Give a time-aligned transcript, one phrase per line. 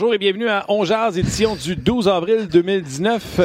[0.00, 3.40] Bonjour et bienvenue à On Jazz, édition du 12 avril 2019.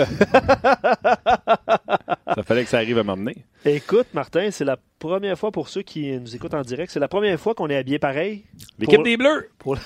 [2.36, 3.38] ça fallait que ça arrive à m'emmener.
[3.66, 7.08] Écoute, Martin, c'est la première fois pour ceux qui nous écoutent en direct, c'est la
[7.08, 8.44] première fois qu'on est habillé pareil.
[8.78, 9.50] L'équipe des Bleus.
[9.58, 9.78] Pour,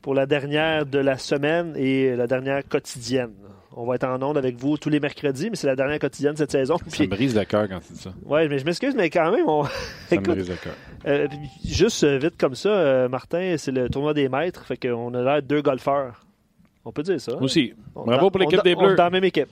[0.00, 3.34] pour la dernière de la semaine et la dernière quotidienne.
[3.78, 6.34] On va être en onde avec vous tous les mercredis, mais c'est la dernière quotidienne
[6.34, 6.78] cette saison.
[6.78, 8.10] Ça Puis, me brise le cœur quand tu dis ça.
[8.24, 9.64] ouais, mais je m'excuse, mais quand même, on...
[10.08, 10.72] Ça me brise le cœur.
[11.06, 11.28] euh,
[11.62, 15.22] juste euh, vite comme ça, euh, Martin, c'est le tournoi des maîtres, fait qu'on a
[15.22, 16.22] l'air de deux golfeurs.
[16.86, 17.32] On peut dire ça.
[17.32, 17.38] hein?
[17.42, 17.74] Aussi.
[17.94, 18.96] On Bravo pour l'équipe des on est Bleus.
[18.96, 19.48] dans la même équipe.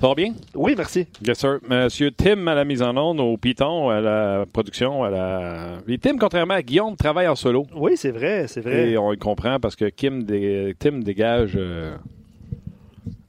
[0.00, 0.32] Ça va bien?
[0.54, 1.06] Oui, merci.
[1.24, 1.58] Yes, sir.
[1.68, 5.76] Monsieur Tim à la mise en onde, au Python, à la production, à la.
[5.86, 7.66] Et Tim, contrairement à Guillaume, travaille en solo.
[7.76, 8.92] Oui, c'est vrai, c'est vrai.
[8.92, 11.52] Et on le comprend parce que Kim dé- Tim dégage.
[11.54, 11.94] euh,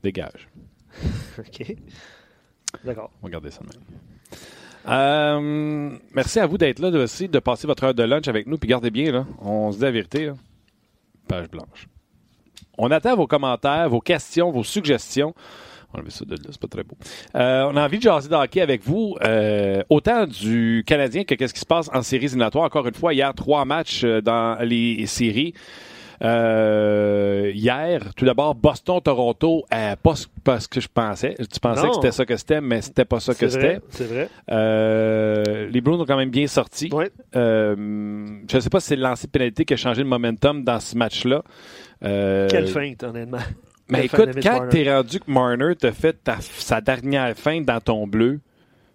[0.04, 0.50] Dégage.
[1.40, 1.76] OK.
[2.84, 3.12] D'accord.
[3.22, 4.00] On va garder ça de même.
[4.88, 8.58] Euh, merci à vous d'être là aussi, de passer votre heure de lunch avec nous.
[8.58, 10.26] Puis gardez bien, là, on se dit la vérité.
[10.28, 10.34] là.
[11.28, 11.88] Page blanche.
[12.78, 15.36] On attend vos commentaires, vos questions, vos suggestions.
[15.94, 16.96] On a ça de là, c'est pas très beau.
[17.36, 21.36] Euh, on a envie de jaser de hockey avec vous, euh, autant du Canadien que
[21.36, 22.64] qu'est-ce qui se passe en séries éliminatoires.
[22.64, 25.54] Encore une fois, hier, trois matchs dans les séries.
[26.24, 31.36] Euh, hier, tout d'abord, Boston-Toronto, euh, pas, ce- pas ce que je pensais.
[31.52, 31.90] Tu pensais Non.
[31.90, 33.80] que c'était ça que c'était, mais c'était pas ça que c'était.
[33.90, 34.30] c'est vrai.
[34.52, 36.90] Euh, les Bruins ont quand même bien sorti.
[36.92, 37.76] Je
[38.56, 40.80] ne sais pas si c'est le lancer de pénalité qui a changé le momentum dans
[40.80, 41.44] ce match-là.
[42.02, 43.38] Quelle feinte, honnêtement.
[43.90, 47.82] Mais Quelle écoute, quand t'es rendu que Marner t'a fait ta- sa dernière feinte dans
[47.82, 48.40] ton bleu,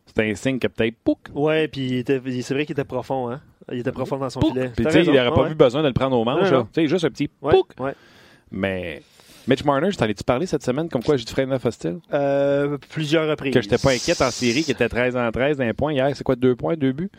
[0.06, 3.43] c'est un signe que peut-être pouc, Ouais, puis c'est vrai qu'il était profond, hein.
[3.72, 4.53] Il était profond dans son pouc.
[4.53, 4.71] filet.
[4.75, 5.49] Puis tu sais, il n'aurait pas Ouais.
[5.49, 6.49] vu besoin de le prendre au manche.
[6.49, 7.69] Tu sais, juste un petit Ouais, pouc.
[7.81, 7.94] ouais.
[8.53, 9.03] Mais
[9.49, 11.99] Mitch Marner, je t'en ai-tu parlé cette semaine comme quoi j'ai du frein neuf hostile?
[12.12, 13.53] Euh, plusieurs reprises.
[13.55, 16.10] Que j'étais pas inquiète en série, qui était 13 en 13 d'un point hier.
[16.15, 17.10] C'est quoi, deux points, deux buts?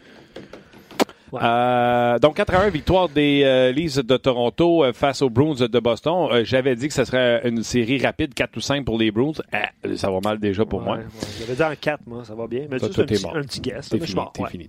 [1.32, 1.40] Ouais.
[1.44, 5.56] Euh, donc 4 à 1, victoire des euh, Leafs de Toronto euh, face aux Bruins
[5.68, 6.30] de Boston.
[6.32, 9.34] Euh, J'avais dit que ce serait une série rapide, 4 ou 5 pour les Bruins.
[9.52, 10.98] Ah, ça va mal déjà pour Ouais, moi.
[10.98, 11.04] ouais.
[11.40, 12.62] J'avais dit en 4, moi, ça va bien.
[12.72, 13.36] Mais Toi, juste un, petit, mort.
[13.36, 13.90] un petit guess.
[13.90, 14.68] T'es fini, fini,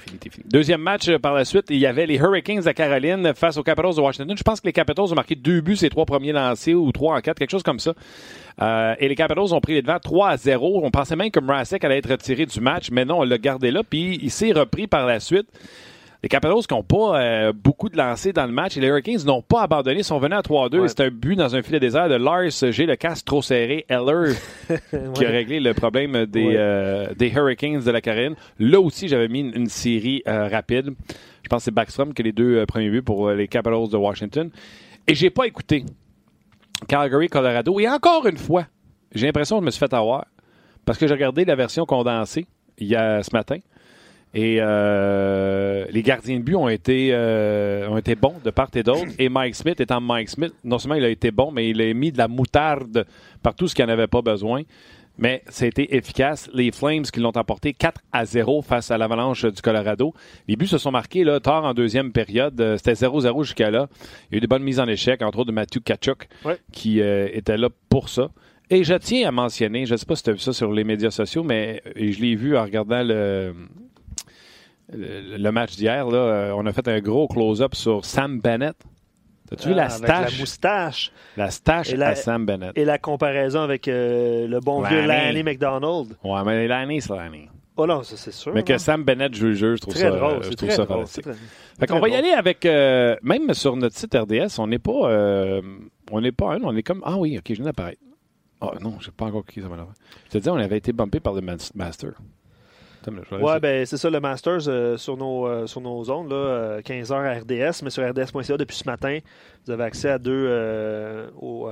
[0.00, 0.44] fini, fini.
[0.50, 3.62] Deuxième match euh, par la suite, il y avait les Hurricanes de Caroline face aux
[3.62, 4.36] Capitals de Washington.
[4.36, 7.16] Je pense que les Capitals ont marqué deux buts ces trois premiers lancés ou trois
[7.16, 7.92] en quatre, quelque chose comme ça.
[8.60, 10.80] Euh, et les Capitals ont pris les devants 3 à 0.
[10.84, 13.70] On pensait même que Mrazek allait être retiré du match, mais non, on l'a gardé
[13.70, 13.82] là.
[13.88, 15.46] Puis il s'est repris par la suite.
[16.22, 19.24] Les Capitals qui n'ont pas euh, beaucoup de lancers dans le match et les Hurricanes
[19.24, 20.78] n'ont pas abandonné, sont venus à 3-2.
[20.80, 20.88] Ouais.
[20.88, 23.86] C'est un but dans un filet désert de Lars G, le casque trop serré.
[23.88, 24.34] Eller
[25.14, 26.54] qui a réglé le problème des, Ouais.
[26.58, 28.34] euh, des Hurricanes de la Caroline.
[28.58, 30.90] Là aussi, j'avais mis une, une série euh, rapide.
[31.42, 33.96] Je pense que c'est Backstrom qui a les deux premiers buts pour les Capitals de
[33.96, 34.50] Washington.
[35.08, 35.86] Et j'ai pas écouté
[36.90, 37.78] Calgary, Colorado.
[37.78, 38.66] Et encore une fois,
[39.14, 40.26] j'ai l'impression que je me suis fait avoir
[40.84, 42.48] parce que j'ai regardé la version condensée
[42.96, 43.58] a ce matin.
[44.34, 48.82] Et euh, les gardiens de but ont été, euh, ont été bons de part et
[48.82, 49.06] d'autre.
[49.20, 51.94] Et Mike Smith étant Mike Smith, non seulement il a été bon, mais il a
[51.94, 53.06] mis de la moutarde
[53.40, 54.62] partout ce qu'il n'en avait pas besoin.
[55.22, 56.48] Mais c'était efficace.
[56.54, 60.14] Les Flames qui l'ont emporté 4 à 0 face à l'Avalanche du Colorado.
[60.48, 62.58] Les buts se sont marqués là, tard en deuxième période.
[62.60, 63.88] Euh, C'était 0-0 jusqu'à là.
[64.30, 66.56] Il y a eu de bonnes mises en échec, entre autres de Matthew Kachuk, Ouais.
[66.72, 68.30] qui euh, était là pour ça.
[68.70, 70.72] Et je tiens à mentionner, je ne sais pas si tu as vu ça sur
[70.72, 73.52] les médias sociaux, mais euh, je l'ai vu en regardant le,
[74.92, 76.08] le, le match d'hier.
[76.08, 76.54] là.
[76.56, 78.76] On a fait un gros close-up sur Sam Bennett.
[79.52, 80.32] As-tu vu Ah, la stache?
[80.32, 82.72] la moustache La stache Et la- à Sam Bennett.
[82.76, 85.32] et la comparaison avec euh, le bon vieux Lanny.
[85.34, 86.16] Lanny McDonald.
[86.22, 87.48] Ouais, mais l'année, c'est l'année.
[87.76, 88.52] Oh non, ça c'est sûr.
[88.54, 88.78] Mais que hein.
[88.78, 90.42] Sam Bennett joue le jeu, je trouve très ça, drôle.
[90.44, 90.96] je trouve très ça drôle.
[90.98, 91.24] fantastique.
[91.24, 91.34] très-
[91.78, 95.10] Fait qu'on va y aller avec, euh, même sur notre site RDS, on n'est pas,
[95.10, 95.62] euh,
[96.10, 98.00] on n'est pas un, on est comme, ah oui, ok, je viens d'apparaître.
[98.60, 99.76] Ah non, j'ai pas encore cliqué sur ma
[100.26, 102.10] Je te dis, on avait été bumpé par le mas- Master.
[102.10, 102.89] Attends, là, je vais
[103.42, 106.80] Ouais, ben c'est ça, le Masters euh, sur, nos, euh, sur nos zones, là, euh,
[106.82, 109.18] 15h à RDS, mais sur RDS.ca depuis ce matin,
[109.64, 111.68] vous avez accès à deux euh, au,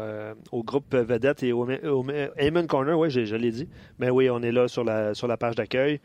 [0.52, 2.06] au groupe Vedette et au, au
[2.38, 3.68] Amen Corner, oui, je, je l'ai dit.
[3.98, 6.00] Mais oui, on est là sur la, sur la page d'accueil.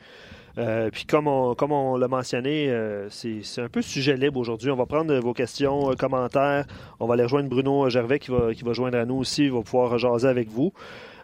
[0.91, 2.71] Puis comme on, comme on l'a mentionné,
[3.09, 4.69] c'est c'est un peu sujet libre aujourd'hui.
[4.69, 6.65] On va prendre vos questions, commentaires.
[6.99, 9.45] On va aller rejoindre Bruno Gervais qui va, qui va joindre à nous aussi.
[9.45, 10.71] Il va pouvoir jaser avec vous.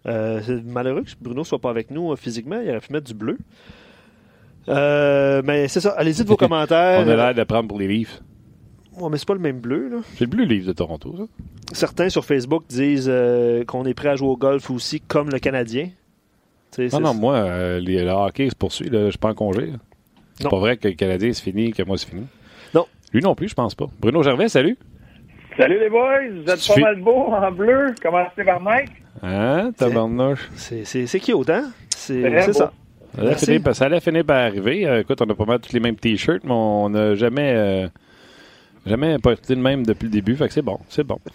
[0.06, 2.60] C'est malheureux que Bruno ne soit pas avec nous physiquement.
[2.60, 3.38] Il aurait pu mettre du bleu.
[4.70, 5.92] Euh, mais c'est ça.
[5.98, 7.04] Allez-y de vos commentaires.
[7.06, 8.22] on a l'air de prendre pour les Leafs.
[9.00, 9.90] Ouais, mais c'est pas le même bleu.
[9.90, 9.98] Là.
[10.16, 11.24] C'est le bleu Leafs de Toronto, ça.
[11.74, 15.40] Certains sur Facebook disent euh, qu'on est prêt à jouer au golf aussi, comme le
[15.40, 15.90] Canadien.
[16.72, 19.30] Tu sais, Non, non, moi, euh, les- le hockey se poursuit, là, je suis pas
[19.30, 19.72] en congé.
[20.40, 22.26] C'est pas vrai que le Canadien, c'est fini, que moi, c'est fini.
[22.74, 22.86] Non.
[23.14, 23.88] Lui non plus, je pense pas.
[24.00, 24.78] Bruno Gervais, salut.
[25.58, 27.94] Salut les boys, vous êtes Tu pas mal beaux en bleu.
[28.02, 28.92] Commencez par Mike?
[29.22, 30.50] Hein, tabarnouche?
[30.56, 31.72] c'est, c'est, c'est cute, hein?
[31.96, 32.54] C'est, beau.
[32.54, 32.72] ça.
[33.16, 34.86] Ça allait, finir, par- ça allait finir par arriver.
[34.88, 37.88] Euh, écoute, on a pas mal tous les mêmes t-shirts, mais on n'a jamais, euh,
[38.86, 41.20] Jamais pas été le même depuis le début, fait que c'est bon, c'est bon.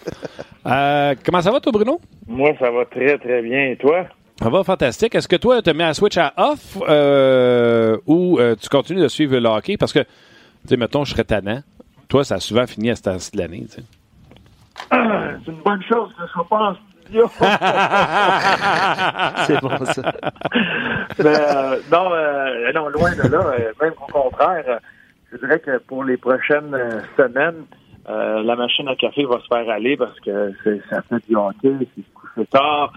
[0.66, 2.00] Euh, comment ça va, toi, Bruno?
[2.26, 3.66] Moi, ça va très, très bien.
[3.66, 4.06] Et toi?
[4.40, 5.14] Ça va fantastique.
[5.14, 9.08] Est-ce que toi, tu mets à switch à off euh, ou euh, tu continues de
[9.08, 9.76] suivre le hockey?
[9.76, 10.06] Parce que, tu
[10.68, 11.60] sais, mettons, je serais tannant.
[12.08, 13.66] Toi, ça a souvent fini à cette l'année.
[13.68, 13.82] Tu sais.
[14.90, 16.46] Ah, c'est une bonne chose que je sois
[19.46, 20.12] C'est bon, ça.
[21.18, 23.38] Mais, euh, non, euh, non, loin de là.
[23.46, 24.80] euh, même au contraire,
[25.30, 26.74] je dirais que pour les prochaines
[27.16, 27.64] semaines,
[28.08, 31.36] euh, la machine à café va se faire aller parce que c'est, ça fait du
[31.36, 32.92] hockey, c'est se coucher tard.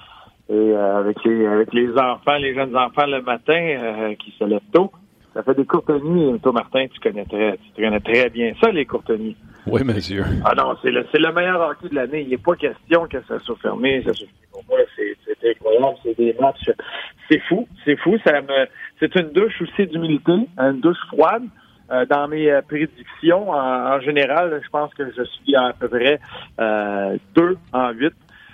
[0.49, 4.91] Et avec les avec les enfants, les jeunes enfants le matin qui se lèvent tôt,
[5.37, 6.39] ça fait des courtes nuits.
[6.41, 9.37] Toi, Martin, tu connais très, tu connais très bien ça, les courtes nuits.
[9.67, 10.23] Oui, monsieur.
[10.43, 12.21] Ah non, c'est le, c'est le meilleur hockey de l'année.
[12.23, 14.01] Il n'est pas question que ça soit fermé.
[14.03, 14.27] Ça soit...
[14.51, 15.95] Pour moi, c'est, c'est incroyable.
[16.01, 16.71] C'est des matchs.
[17.29, 17.67] C'est fou.
[17.85, 18.17] C'est fou.
[18.25, 18.65] Ça me,
[18.99, 21.43] c'est une douche aussi d'humilité, une douche froide.
[21.89, 25.87] Euh, dans mes euh, prédictions, en, en général, je pense que je suis à, peu
[25.87, 26.19] près
[26.59, 28.13] euh, deux en huit.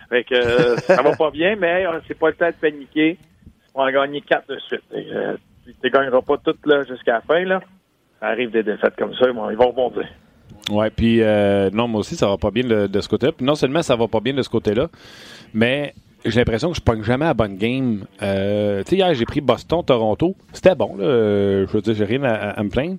[0.10, 3.18] Fait que euh, ça va pas bien, mais euh, c'est pas le temps de paniquer.
[3.74, 4.84] On va gagner quatre de suite.
[5.68, 7.44] Euh, tu ne gagneras pas toutes là, jusqu'à la fin.
[7.44, 7.62] Là.
[8.20, 10.08] Ça arrive des défaites comme ça, ils vont, rebondir.
[10.72, 13.34] Ouais, puis euh, non, moi aussi, ça va pas bien de, ce côté-là.
[13.34, 14.88] Puis non seulement ça va pas bien de ce côté-là,
[15.54, 15.94] mais
[16.24, 18.06] j'ai l'impression que je pogne jamais à bonne game.
[18.22, 20.36] Euh, tu sais, hier, j'ai pris Boston-Toronto.
[20.54, 21.04] C'était bon, là.
[21.04, 22.98] Euh, Je veux dire, j'ai rien à, à me plaindre.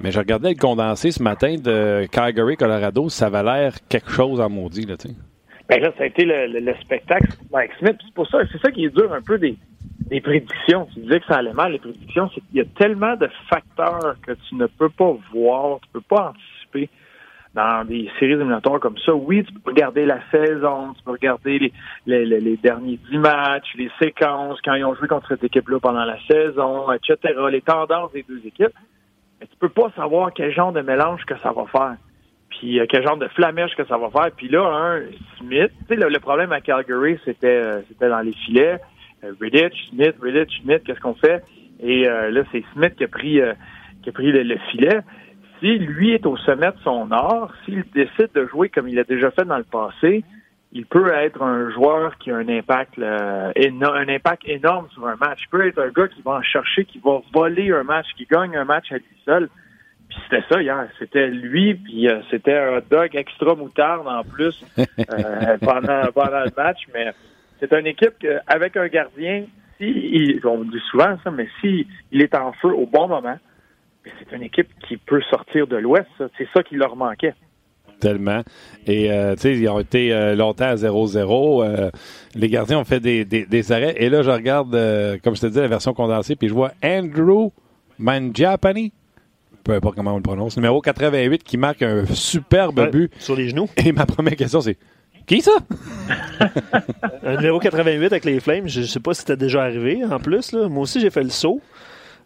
[0.00, 3.08] Mais je regardais le condensé ce matin de Calgary, Colorado.
[3.10, 5.14] Ça avait l'air quelque chose en maudit, là, tu sais.
[5.72, 7.96] Ben là, ça a été le, le- le spectacle Mike Smith.
[8.04, 9.56] C'est pour ça, c'est ça qui est dur un peu des,
[10.10, 10.86] des prédictions.
[10.92, 14.16] Tu disais que ça allait mal, les prédictions, c'est qu'il y a tellement de facteurs
[14.20, 16.90] que tu ne peux pas voir, tu peux pas anticiper
[17.54, 19.14] dans des séries éliminatoires comme ça.
[19.14, 21.72] Oui, tu peux regarder la saison, tu peux regarder les,
[22.04, 25.80] les, les- les derniers dix matchs, les séquences, quand ils ont joué contre cette équipe-là
[25.80, 27.16] pendant la saison, etc.,
[27.50, 28.76] les tendances des deux équipes.
[29.40, 31.96] Mais tu peux pas savoir quel genre de mélange que ça va faire
[32.62, 34.30] puis euh, quel genre de flamèche que ça va faire.
[34.36, 35.00] Puis là, un
[35.38, 38.78] Smith, tu sais, le, problème à Calgary, c'était euh, c'était dans les filets.
[39.24, 39.32] Euh,
[39.90, 41.42] Smith, Riddich, Smith, qu'est-ce qu'on fait?
[41.80, 43.54] Et euh, là, c'est Smith qui a pris euh,
[44.04, 45.00] qui a pris le, le filet.
[45.58, 49.04] Si lui est au sommet de son art, s'il décide de jouer comme il a
[49.04, 50.22] déjà fait dans le passé,
[50.70, 55.04] il peut être un joueur qui a un impact là, éno- un impact énorme sur
[55.08, 55.40] un match.
[55.42, 58.24] Il peut être un gars qui va en chercher, qui va voler un match, qui
[58.24, 59.48] gagne un match à lui seul.
[60.12, 60.86] Puis c'était ça hier.
[60.98, 66.40] C'était lui, puis euh, c'était un hot dog extra moutarde en plus euh, pendant, pendant
[66.44, 66.80] le match.
[66.92, 67.12] Mais
[67.60, 69.44] c'est une équipe que, avec un gardien,
[69.78, 73.38] si il- on dit souvent ça, mais si il est en feu au bon moment,
[74.04, 76.08] c'est une équipe qui peut sortir de l'Ouest.
[76.36, 77.34] C'est ça qui leur manquait.
[78.00, 78.42] Tellement.
[78.86, 81.62] Et, euh, tu sais, ils ont été euh, longtemps à 0-0.
[81.64, 81.90] Euh,
[82.34, 83.94] les gardiens ont fait des, des, des arrêts.
[83.96, 84.70] Et là, je regarde,
[85.22, 87.50] comme je te dis, la version condensée, puis je vois Andrew
[87.98, 88.88] Mangiapane,
[89.64, 93.12] peu importe comment on le prononce, numéro 88, qui marque un superbe Ouais, but.
[93.18, 93.68] Sur les genoux.
[93.84, 94.76] Et ma première question, c'est
[95.26, 95.52] qui ça?
[97.24, 100.18] Un numéro 88 avec les Flames, je ne sais pas si c'était déjà arrivé en
[100.18, 100.52] plus.
[100.52, 100.68] Là.
[100.68, 101.60] Moi aussi, j'ai fait le saut.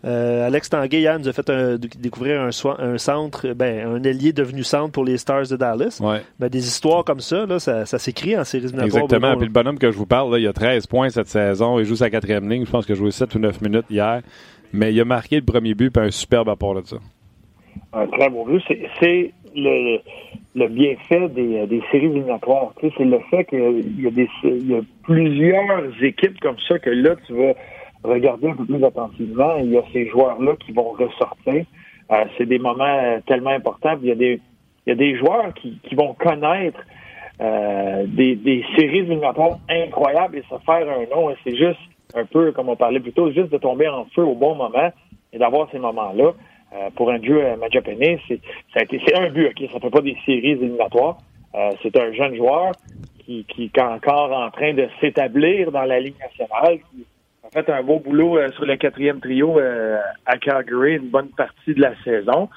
[0.04, 2.50] Euh, Alex Tanguay, hier, nous a fait un- découvrir un,
[2.98, 5.98] centre, ben, un ailier devenu centre pour les Stars de Dallas.
[6.02, 6.22] Ouais.
[6.38, 9.04] Ben, des histoires comme ça, là, ça, ça s'écrit en séries éliminatoires.
[9.04, 9.28] Exactement.
[9.28, 11.78] Bruno, Puis le bonhomme que je vous parle, là, il a 13 points cette saison.
[11.78, 12.64] Il joue sa quatrième ligne.
[12.64, 14.22] Je pense qu'il a joué 7 ou 9 minutes hier.
[14.72, 16.96] Mais il a marqué le premier but puis un superbe apport de ça.
[17.92, 18.62] Un très beau but.
[19.00, 19.32] C'est-
[20.54, 22.72] le, bienfait des, des séries éliminatoires.
[22.80, 27.52] Tu c'est le fait qu'il y, a plusieurs équipes comme ça que là, tu vas
[28.04, 29.56] regarder un peu plus attentivement.
[29.58, 31.64] Il y a ces joueurs-là qui vont ressortir.
[32.10, 33.96] Euh, c'est des moments euh, tellement importants.
[34.02, 36.78] Il y a des, joueurs qui, vont connaître
[37.40, 41.34] euh, des, des séries éliminatoires incroyables et se faire un nom.
[41.44, 41.80] C'est juste
[42.14, 44.90] un peu, comme on parlait plus tôt, juste de tomber en feu au bon moment
[45.32, 46.32] et d'avoir ces moments-là.
[46.72, 48.40] Euh, pour un jeu à Majapane, c'est
[48.74, 51.18] ça a été c'est un but, ok, ça fait pas des séries éliminatoires.
[51.54, 52.72] Euh, c'est un jeune joueur
[53.20, 57.06] qui, qui est encore en train de s'établir dans la Ligue nationale, qui
[57.44, 61.28] a fait un beau boulot euh, sur le quatrième trio euh, à Calgary une bonne
[61.28, 62.48] partie de la saison.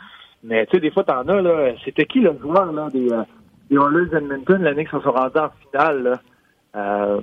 [0.43, 1.73] Mais tu sais, des fois, t'en as, là.
[1.85, 3.23] C'était qui le joueur là, des, euh,
[3.69, 6.03] des Oilers Edmonton l'année qu'ils se sont rendus en finale?
[6.03, 6.19] Là?
[6.75, 7.21] Euh,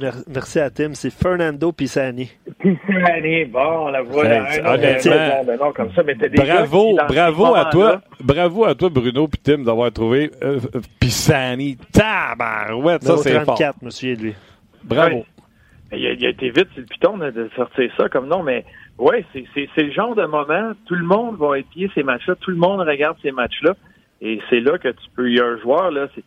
[0.00, 0.94] mer- merci à Tim.
[0.94, 2.30] C'est Fernando Pisani.
[2.62, 4.44] Pisani, bon, la voilà.
[4.44, 5.08] Un autre
[5.48, 8.00] honnêtement, comme ça, mais des Bravo, bravo à toi.
[8.20, 10.60] Bravo à toi, Bruno puis Tim, d'avoir trouvé euh,
[11.00, 11.76] Pisani.
[11.92, 13.56] Tabarouette, ça c'est fort.
[13.56, 14.34] 34, monsieur, lui.
[14.84, 15.16] Bravo.
[15.16, 15.24] Ouais.
[15.94, 18.64] Il a, il a été vite sur le piton de sortir ça comme nom, mais
[18.98, 22.34] ouais, c'est c'est- c'est le genre de moment, tout le monde va épier ces matchs-là,
[22.40, 23.74] tout le monde regarde ces matchs-là,
[24.22, 26.24] et c'est là que tu peux, il y a un joueur, là, c'est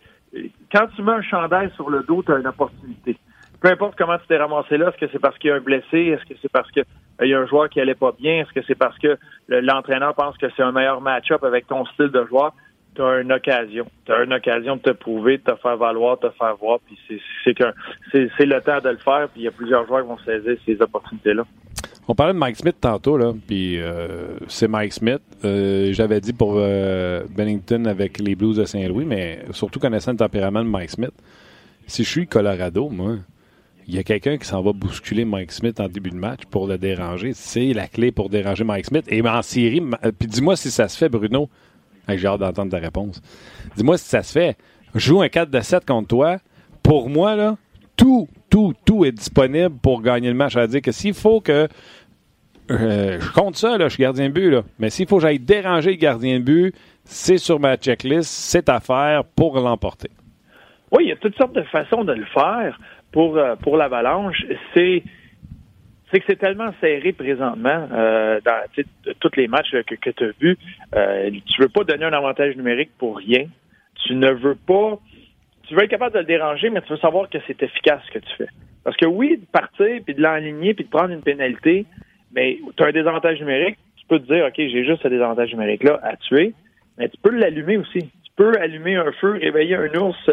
[0.72, 3.16] quand tu mets un chandail sur le dos, tu as une opportunité.
[3.62, 5.60] Peu importe comment tu t'es ramassé là, est-ce que c'est parce qu'il y a un
[5.60, 6.82] blessé, est-ce que c'est parce que
[7.22, 8.42] il y a un joueur qui allait pas bien?
[8.42, 12.10] Est-ce que c'est parce que l'entraîneur pense que c'est un meilleur match-up avec ton style
[12.10, 12.54] de joueur?
[12.96, 13.86] Tu as une occasion.
[14.06, 16.80] Tu as une occasion de te prouver, de te faire valoir, de te faire voir.
[16.86, 17.56] Puis c'est
[18.38, 19.28] c'est le temps de le faire.
[19.30, 21.44] Puis il y a plusieurs joueurs qui vont saisir ces opportunités-là.
[22.08, 25.22] On parlait de Mike Smith tantôt, là, puis euh, c'est Mike Smith.
[25.44, 30.18] Euh, j'avais dit pour euh, Bennington avec les Blues de Saint-Louis, mais surtout connaissant le
[30.18, 31.14] tempérament de Mike Smith,
[31.88, 33.16] si je suis Colorado, moi,
[33.88, 36.68] il y a quelqu'un qui s'en va bousculer Mike Smith en début de match pour
[36.68, 37.34] le déranger.
[37.34, 39.06] C'est la clé pour déranger Mike Smith.
[39.10, 39.82] Et en série,
[40.18, 41.50] puis dis-moi si ça se fait, Bruno.
[42.08, 43.22] J'ai hâte d'entendre ta réponse.
[43.76, 44.58] Dis-moi si ça se fait.
[44.94, 46.38] Joue un 4 de 7 contre toi.
[46.84, 47.58] Pour moi, là,
[47.98, 50.54] tout, tout, tout est disponible pour gagner le match.
[50.54, 51.68] Ça veut dire que s'il faut que.
[52.72, 54.56] Euh, je compte ça, là, je suis gardien de but.
[54.80, 58.70] Mais s'il faut que j'aille déranger le gardien de but, c'est sur ma checklist, c'est
[58.70, 60.10] à faire pour l'emporter.
[60.92, 62.80] Oui, il y a toutes sortes de façons de le faire
[63.16, 64.46] pour, euh, pour l'avalanche.
[64.74, 65.02] C'est
[66.12, 68.62] c'est que c'est tellement serré présentement euh, dans
[69.20, 70.58] tous les matchs que, que tu as vus.
[70.94, 73.46] Euh, tu veux pas donner un avantage numérique pour rien.
[74.06, 75.00] Tu ne veux pas
[75.64, 78.20] tu veux être capable de le déranger, mais tu veux savoir que c'est efficace ce
[78.20, 78.50] que tu fais.
[78.84, 81.86] Parce que oui, de partir, puis de l'enligner, puis de prendre une pénalité,
[82.34, 85.52] mais tu as un désavantage numérique, tu peux te dire, OK, j'ai juste ce désavantage
[85.54, 86.54] numérique-là à tuer,
[87.00, 88.02] mais tu peux l'allumer aussi.
[88.02, 90.30] Tu peux allumer un feu, réveiller un ours,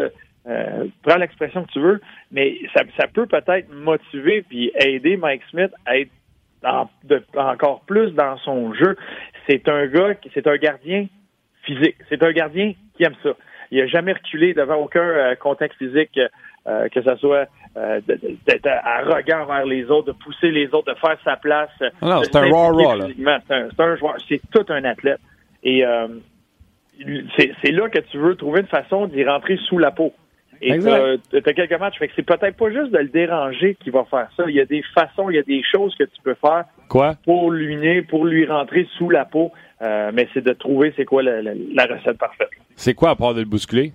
[0.47, 5.43] euh, prends l'expression que tu veux, mais ça, ça peut peut-être motiver puis aider Mike
[5.49, 6.11] Smith à être
[7.35, 8.95] encore plus dans son jeu.
[9.47, 11.07] C'est un gars, c'est un gardien
[11.63, 11.95] physique.
[12.09, 13.33] C'est un gardien qui aime ça
[13.73, 16.19] il n'a jamais reculé devant aucun euh, contexte physique,
[16.67, 20.99] euh, que ce soit euh, d'être arrogant vers les autres, de pousser les autres, de
[20.99, 21.71] faire sa place.
[22.01, 23.07] Ah c'est un raw raw.
[23.47, 25.19] C'est un, joueur, c'est tout un athlète.
[25.63, 25.83] Et
[27.35, 30.13] c'est là que tu veux trouver une façon d'y rentrer sous la peau.
[30.63, 31.99] Et tu as, quelques matchs.
[31.99, 34.43] Fait que c'est peut-être pas juste de le déranger qui va faire ça.
[34.47, 37.15] Il y a des façons, il y a des choses que tu peux faire Quoi?
[37.23, 39.51] pour lui pour lui rentrer sous la peau.
[39.81, 42.49] mais c'est de trouver c'est quoi la, recette parfaite.
[42.75, 43.93] C'est quoi à part de le bousculer?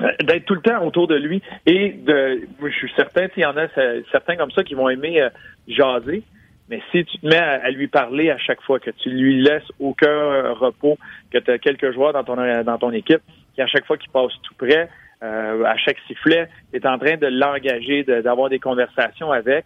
[0.00, 3.46] Euh, d'être tout le temps autour de lui et de je suis certain qu'il y
[3.46, 3.66] en a
[4.10, 5.28] certains comme ça qui vont aimer euh,
[5.68, 6.22] jaser
[6.70, 9.68] mais si tu te mets à, lui parler à chaque fois que tu lui laisses
[9.78, 10.96] aucun euh, repos
[11.30, 13.20] que tu as quelques joueurs dans ton dans ton équipe
[13.54, 14.88] qui à chaque fois qu'ils passent tout près
[15.22, 19.64] à chaque sifflet tu es en train de l'engager d'avoir des conversations avec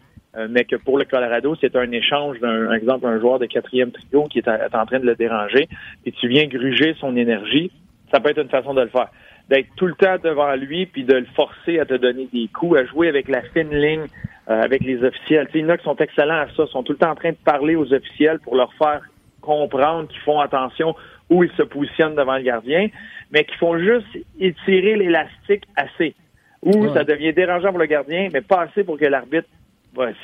[0.49, 4.25] mais que pour le Colorado, c'est un échange d'un exemple un joueur de quatrième trio
[4.25, 5.69] qui est, est en train de le déranger,
[6.05, 7.71] et tu viens gruger son énergie,
[8.13, 9.11] ça peut être une façon de le faire.
[9.49, 12.79] D'être tout le temps devant lui, puis de le forcer à te donner des coups,
[12.79, 14.07] à jouer avec la fine ligne
[14.49, 15.49] euh, avec les officiels.
[15.55, 17.31] il y en a qui sont excellents à ça, sont tout le temps en train
[17.31, 19.01] de parler aux officiels pour leur faire
[19.41, 20.95] comprendre qu'ils font attention
[21.31, 22.89] où ils se positionnent devant le gardien,
[23.35, 24.07] mais qu'ils font juste
[24.39, 26.15] étirer l'élastique assez.
[26.63, 29.49] Où ça devient dérangeant pour le gardien, mais pas assez pour que l'arbitre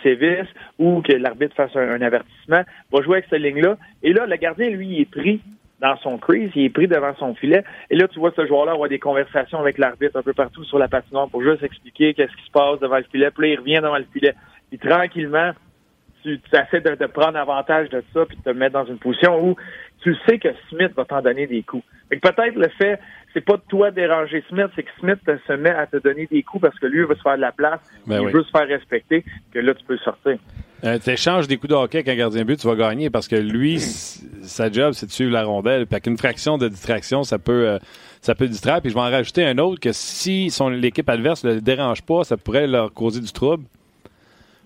[0.03, 0.49] sévisse
[0.79, 3.77] ou que l'arbitre fasse un, un, avertissement, va jouer avec cette ligne-là.
[4.03, 5.41] Et là, le gardien, lui, il est pris
[5.81, 7.65] dans son crease, il est pris devant son filet.
[7.91, 10.79] Et là, tu vois ce joueur-là avoir des conversations avec l'arbitre un peu partout sur
[10.79, 13.31] la patinoire pour juste expliquer qu'est-ce qui se passe devant le filet.
[13.31, 14.35] Puis là, il revient devant le filet.
[14.69, 15.53] Puis tranquillement,
[16.23, 19.43] tu, tu essaies de, prendre avantage de ça puis de te mettre dans une position
[19.43, 19.57] où
[20.03, 21.85] tu sais que Smith va t'en donner des coups.
[22.09, 22.99] peut-être le fait,
[23.33, 26.43] c'est pas de toi déranger Smith, c'est que Smith se met à te donner des
[26.43, 28.51] coups parce que lui il veut se faire de la place, ben il veut se
[28.51, 30.39] faire respecter, que là tu peux sortir.
[30.83, 33.11] Euh, tu échanges des coups de hockey avec un gardien de but, tu vas gagner
[33.11, 35.87] parce que lui, sa job, c'est de suivre la rondelle.
[35.87, 37.79] Puis avec une fraction de distraction, ça peut, euh,
[38.23, 38.81] ça peut distraire.
[38.81, 42.25] Puis je vais en rajouter un autre que si l'équipe adverse ne le dérange pas,
[42.25, 43.65] ça pourrait leur causer du trouble.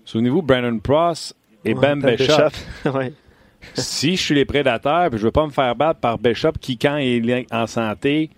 [0.05, 2.51] Souvenez-vous, Brandon Pross et Ben Bishop.
[3.73, 6.77] si je suis les prédateurs, puis je veux pas me faire battre par Bishop, qui,
[6.77, 8.29] quand il est en santé,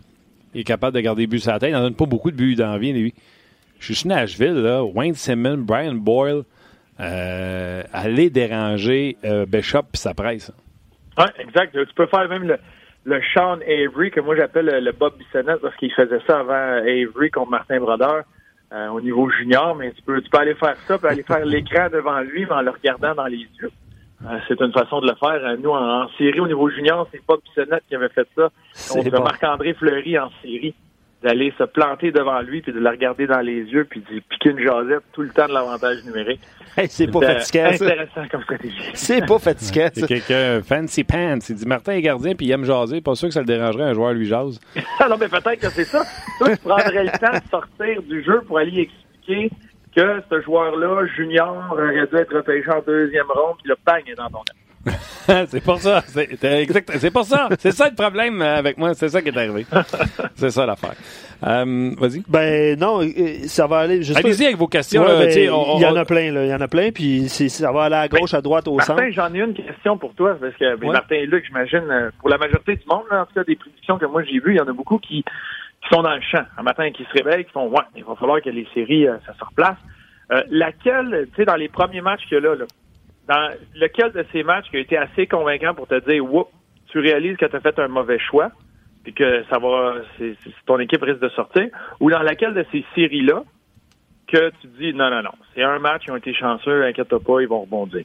[0.55, 1.69] est capable de garder buts sur la tête.
[1.69, 3.13] Il n'en donne pas beaucoup de buts d'envie, lui.
[3.79, 4.65] Je suis Nashville.
[4.93, 6.43] Wayne Simmons, Brian Boyle
[6.99, 10.51] euh, aller déranger euh, Bishop et sa presse.
[11.39, 11.71] Exact.
[11.73, 12.57] Tu peux faire même
[13.05, 17.29] le, Sean Avery, que moi j'appelle le, Bob Bissonnette, parce qu'il faisait ça avant Avery
[17.31, 18.23] contre Martin Brodeur
[18.73, 21.45] euh, au niveau junior, mais tu peux, tu peux aller faire ça, puis aller faire
[21.45, 23.71] l'écran devant lui, en le regardant dans les yeux.
[24.47, 25.39] C'est une façon de le faire.
[25.59, 28.49] Nous, en, série au niveau junior, c'est Bob Bissonnette qui avait fait ça.
[28.95, 30.73] On Marc-André Fleury en série
[31.23, 34.51] d'aller se planter devant lui puis de le regarder dans les yeux puis de piquer
[34.51, 36.41] une jasette tout le temps de l'avantage numérique.
[36.89, 37.85] c'est pas fatigant, ça.
[37.85, 38.75] intéressant comme stratégie.
[38.93, 41.39] C'est pas fatigant, C'est quelqu'un fancy pants.
[41.49, 43.01] Il dit Martin est gardien puis il aime jaser.
[43.01, 44.59] Pas sûr que ça le dérangerait un joueur lui jase.
[44.99, 46.03] Ah non, mais peut-être que c'est ça.
[46.37, 49.49] Toi, tu prendrais le temps de sortir du jeu pour aller expliquer
[49.97, 54.15] que ce joueur-là, junior, aurait dû être repêché en deuxième ronde puis le bang est
[54.15, 54.39] dans ton
[55.49, 56.01] c'est pour ça.
[56.07, 56.89] C'est exact.
[56.97, 57.49] C'est pour ça.
[57.59, 58.93] C'est ça le problème avec moi.
[58.93, 59.65] C'est ça qui est arrivé.
[60.35, 60.93] c'est ça l'affaire.
[61.45, 62.23] Euh, Vas-y.
[62.29, 63.07] Ben non, euh,
[63.47, 63.99] ça va aller.
[64.15, 65.01] Allez-y avec vos questions.
[65.01, 66.45] Ouais, ben, il on- y en a plein, là.
[66.45, 68.79] Il y en a plein, puis c'est- ça va aller à gauche, à droite, au
[68.79, 68.95] centre.
[69.01, 70.93] Martin, j'en ai une question pour toi, parce que ben, Ouais.
[70.93, 73.57] Martin et Luc, j'imagine, euh, pour la majorité du monde, là, en tout cas des
[73.57, 75.25] prédictions que moi j'ai vues, il y en a beaucoup qui,
[75.87, 76.43] qui sont dans le champ.
[76.57, 79.17] Un matin, qui se réveillent, qui font Ouais, il va falloir que les séries, euh,
[79.25, 79.77] ça se replace.
[80.31, 82.65] Euh, laquelle, tu sais, dans les premiers matchs qu'il y a là, là,
[83.27, 86.49] dans lequel de ces matchs qui a été assez convaincant pour te dire Whoop,
[86.87, 88.51] tu réalises que tu as fait un mauvais choix,
[89.03, 91.67] puis que ça va, c'est, c'est- ton équipe risque de sortir,
[91.99, 93.43] ou dans laquelle de ces séries-là
[94.27, 97.41] que tu dis non, non, non, c'est un match, ils ont été chanceux, inquiète pas,
[97.41, 98.03] ils vont rebondir?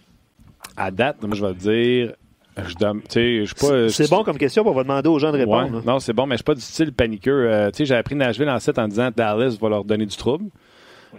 [0.77, 2.13] À date, moi, je vais te dire.
[2.57, 3.89] Je.
[3.89, 5.83] C'est bon comme question, on va demander aux gens de répondre.
[5.87, 7.51] non, c'est bon, mais je suis pas du style paniqueux.
[7.51, 10.17] Euh, tu sais, j'ai appris Nashville en 7 en disant Dallas va leur donner du
[10.17, 10.47] trouble.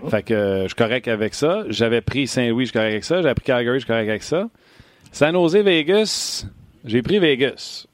[0.09, 1.63] Fait que euh, je suis correct avec ça.
[1.69, 3.21] J'avais pris Saint-Louis, je suis correct avec ça.
[3.21, 4.47] J'ai pris Calgary, je suis correct avec ça.
[5.11, 6.45] San Jose, Vegas,
[6.85, 7.87] j'ai pris Vegas.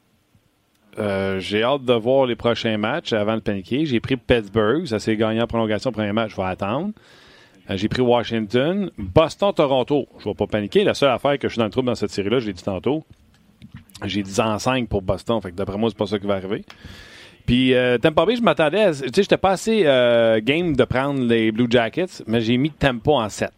[0.97, 3.85] Euh, j'ai hâte de voir les prochains matchs avant de paniquer.
[3.85, 6.91] J'ai pris Pittsburgh, ça s'est gagné en prolongation premier match, je vais attendre.
[7.69, 8.89] J'ai pris Washington.
[8.97, 10.83] Boston, Toronto, je vais pas paniquer.
[10.83, 12.63] La seule affaire que je suis dans le trouble dans cette série-là, je l'ai dit
[12.63, 13.03] tantôt,
[14.05, 15.41] j'ai 10 en 5 pour Boston.
[15.41, 16.63] Fait que d'après moi, c'est pas ça qui va arriver.
[17.45, 18.91] Puis euh, Tampa Bay, je m'attendais à.
[18.91, 22.71] Tu sais, j'étais pas assez euh, game de prendre les Blue Jackets, mais j'ai mis
[22.71, 23.49] Tempo en 7.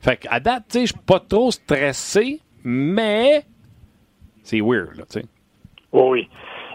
[0.00, 3.42] Fait qu'à date, tu sais, je suis pas trop stressé, mais
[4.42, 5.26] c'est weird, là, tu sais.
[5.92, 6.28] Oui, oui.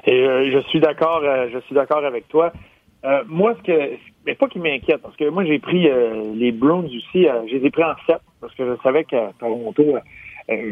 [0.05, 2.51] Et euh, je suis d'accord, euh, je suis d'accord avec toi.
[3.05, 3.91] Euh, moi, ce que,
[4.25, 5.87] mais pas qui m'inquiète, parce que moi j'ai pris
[6.35, 9.95] les Browns aussi, je les ai pris en 7 parce que je savais que Toronto,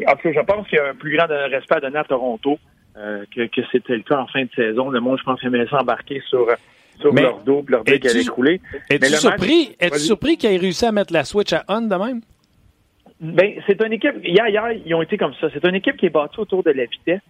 [0.07, 2.03] en tout cas, je pense qu'il y a un plus grand respect à donner à
[2.03, 2.57] Toronto
[2.97, 4.89] euh, que, que c'était le cas en fin de saison.
[4.89, 6.55] Le monde, je pense, aimait s'embarquer sur euh,
[6.99, 8.59] sur Mais leur dos, leur qu'elle allait couler.
[8.89, 12.21] Es-tu surpris, match- surpris qu'ils aient réussi à mettre la switch à on de même?
[13.19, 14.15] Ben, c'est une équipe.
[14.23, 15.47] Hier, hier, ils ont été comme ça.
[15.53, 17.21] C'est une équipe qui est bâtie autour de la vitesse.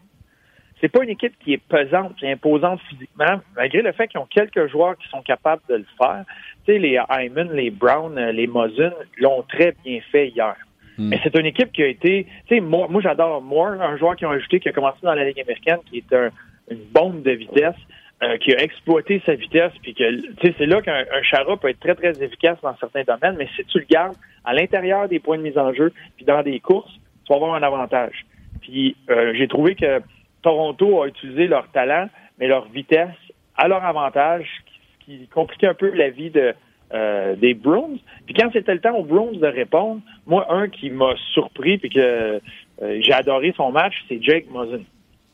[0.80, 4.28] C'est pas une équipe qui est pesante et imposante physiquement, malgré le fait qu'ils ont
[4.30, 6.24] quelques joueurs qui sont capables de le faire.
[6.65, 10.56] Tu sais, les Hyman, les Brown, euh, les Mosin l'ont très bien fait hier.
[10.98, 14.16] Mais c'est une équipe qui a été, tu sais, moi, moi j'adore Moore, un joueur
[14.16, 16.32] qui ont ajouté, qui a commencé dans la Ligue américaine, qui est un-
[16.72, 17.76] une bombe de vitesse,
[18.24, 20.04] euh, qui a exploité sa vitesse, puis que,
[20.42, 23.64] c'est là qu'un un Chara peut être très, très efficace dans certains domaines, mais si
[23.66, 26.92] tu le gardes à l'intérieur des points de mise en jeu, puis dans des courses,
[27.26, 28.26] tu vas avoir un avantage.
[28.62, 30.02] Puis euh, j'ai trouvé que
[30.42, 33.10] Toronto a utilisé leur talent, mais leur vitesse
[33.56, 36.54] à leur avantage, ce qui, qui compliquait un peu la vie de,
[36.93, 37.97] euh, des Bruins.
[38.26, 41.89] Puis quand c'était le temps aux Bruins de répondre, moi, un qui m'a surpris puis
[41.89, 44.84] que euh, j'ai adoré son match, c'est Jake Muzzin.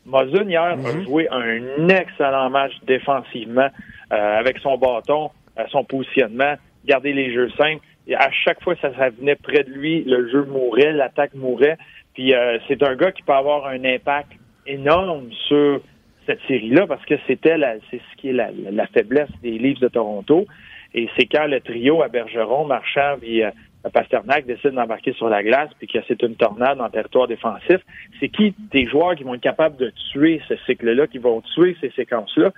[0.06, 0.62] Muzzin, hier,
[1.00, 3.68] a joué un excellent match défensivement
[4.12, 7.82] euh, avec son bâton, euh, son positionnement, garder les jeux simples.
[8.08, 11.34] Et à chaque fois que ça, ça venait près de lui, le jeu mourait, l'attaque
[11.36, 11.78] mourait.
[12.14, 14.32] Puis euh, c'est un gars qui peut avoir un impact
[14.68, 15.82] énorme sur
[16.26, 17.56] cette série-là parce que c'était
[17.92, 20.46] c'est ce qui est la, la- la faiblesse des Leafs de Toronto.
[20.94, 23.52] Et c'est quand le trio à Bergeron, Marchand et euh,
[23.92, 27.80] Pasternak décide d'embarquer sur la glace puis que c'est une tornade en territoire défensif.
[28.20, 31.76] C'est qui des joueurs qui vont être capables de tuer ce cycle-là, qui vont tuer
[31.82, 32.52] ces séquences-là?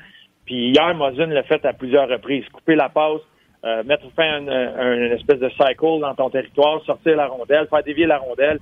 [0.45, 2.47] Puis hier, Mozin l'a fait à plusieurs reprises.
[2.49, 3.21] Couper la passe,
[3.63, 7.67] euh, mettre fin à une, une espèce de cycle dans ton territoire, sortir la rondelle,
[7.67, 8.59] faire dévier la rondelle.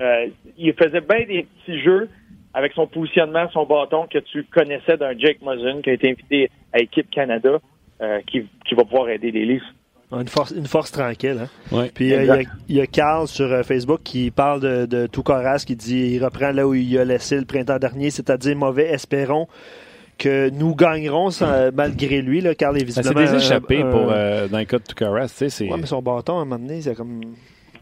[0.00, 2.08] Euh, il faisait bien des petits jeux
[2.54, 6.50] avec son positionnement, son bâton que tu connaissais d'un Jake Muzzin qui a été invité
[6.72, 7.58] à Équipe Canada,
[8.00, 9.62] euh, qui, qui va pouvoir aider les Leafs.
[10.12, 11.40] Une force, une force tranquille.
[11.42, 11.76] Hein?
[11.76, 11.90] Ouais.
[11.92, 15.74] Puis euh, il y a- Carl sur euh, Facebook qui parle de, de Toukaras, qui
[15.74, 18.86] dit il reprend là où il a laissé le printemps dernier, c'est-à-dire mauvais.
[18.86, 19.48] Espérons
[20.16, 22.40] que nous gagnerons sans- malgré lui.
[22.40, 23.20] Là, Carl est visiblement.
[23.20, 25.86] des échappés un- pour, euh, dans le cas de Tucaras, tu sais, c'est Ouais, mais
[25.86, 27.20] son bâton, à un moment donné, c'est comme.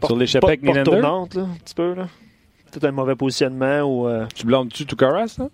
[0.03, 0.83] sur l'échappée avec Nylander?
[0.83, 1.93] tournante, là, un petit peu.
[1.93, 2.07] là.
[2.71, 4.07] Peut-être un mauvais positionnement ou.
[4.07, 5.47] euh, Tu blâmes-tu Tucaras, là?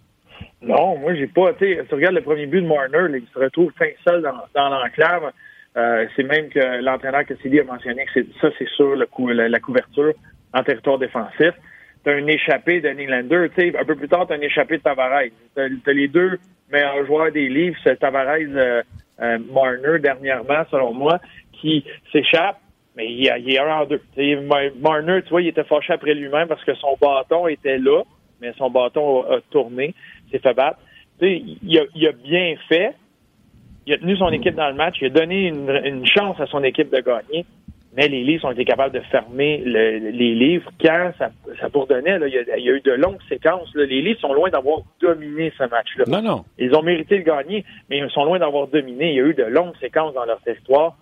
[0.61, 1.53] Non, moi, j'ai pas.
[1.53, 5.31] Tu regardes le premier but de Marner, il se retrouve fin seul dans, dans l'enclave.
[5.77, 9.47] Euh, c'est même que l'entraîneur Célie a mentionné que ça, c'est sur le cou- la,
[9.47, 10.13] la couverture
[10.53, 11.51] en territoire défensif.
[12.03, 13.47] T'as un échappé de Nylander.
[13.79, 15.29] Un peu plus tard, t'as un échappé de Tavares.
[15.55, 16.39] T'as, t'as les deux
[16.71, 18.81] meilleurs joueurs des livres, c'est Tavares, euh,
[19.21, 21.19] euh, Marner, dernièrement, selon moi,
[21.53, 22.59] qui s'échappent.
[22.97, 24.01] Mais il y a, il a un en deux.
[24.15, 27.47] Tu sais, Mar- Marner, tu vois, il était fâché après lui-même parce que son bâton
[27.47, 28.01] était là,
[28.41, 29.93] mais son bâton a tourné,
[30.31, 30.79] s'est fait battre.
[31.21, 32.93] Il a, il a bien fait.
[33.85, 34.97] Il a tenu son équipe dans le match.
[35.01, 37.45] Il a donné une, une chance à son équipe de gagner.
[37.95, 42.17] Mais les Leafs ont été capables de fermer le- les livres quand ça, ça bourdonnait.
[42.19, 43.69] Là, il, y a, il y a eu de longues séquences.
[43.75, 43.85] là.
[43.85, 46.05] Les Leafs sont loin d'avoir dominé ce match-là.
[46.07, 46.45] Non, non.
[46.57, 49.09] Ils ont mérité de gagner, mais ils sont loin d'avoir dominé.
[49.09, 50.95] Il y a eu de longues séquences dans leur territoire.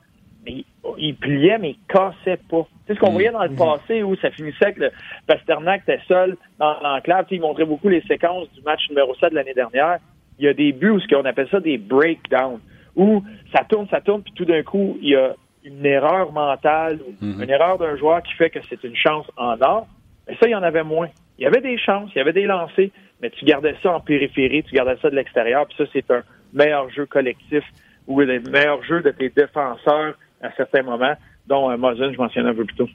[0.49, 0.65] Mais
[0.97, 2.67] il, pliait, mais il cassait pas.
[2.85, 3.13] Tu sais ce qu'on mm.
[3.13, 4.91] voyait dans le passé où ça finissait avec le
[5.27, 7.25] Pasternak était seul dans l'enclave.
[7.31, 9.99] Il montrait beaucoup les séquences du match numéro 7 de l'année dernière.
[10.39, 12.59] Il y a des buts où on appelle ça des breakdowns,
[12.95, 15.35] où ça tourne, ça tourne, puis tout d'un coup, il y a
[15.65, 17.43] une erreur mentale mm-hmm.
[17.43, 19.87] une erreur d'un joueur qui fait que c'est une chance en or.
[20.27, 21.09] Mais ça, il y en avait moins.
[21.37, 22.89] Il y avait des chances, il y avait des lancers,
[23.21, 26.23] mais tu gardais ça en périphérie, tu gardais ça de l'extérieur, puis ça, c'est un
[26.53, 27.63] meilleur jeu collectif
[28.07, 31.13] ou le meilleur jeu de tes défenseurs à certains moments,
[31.47, 32.89] dont euh, je mentionnais un peu plus tôt.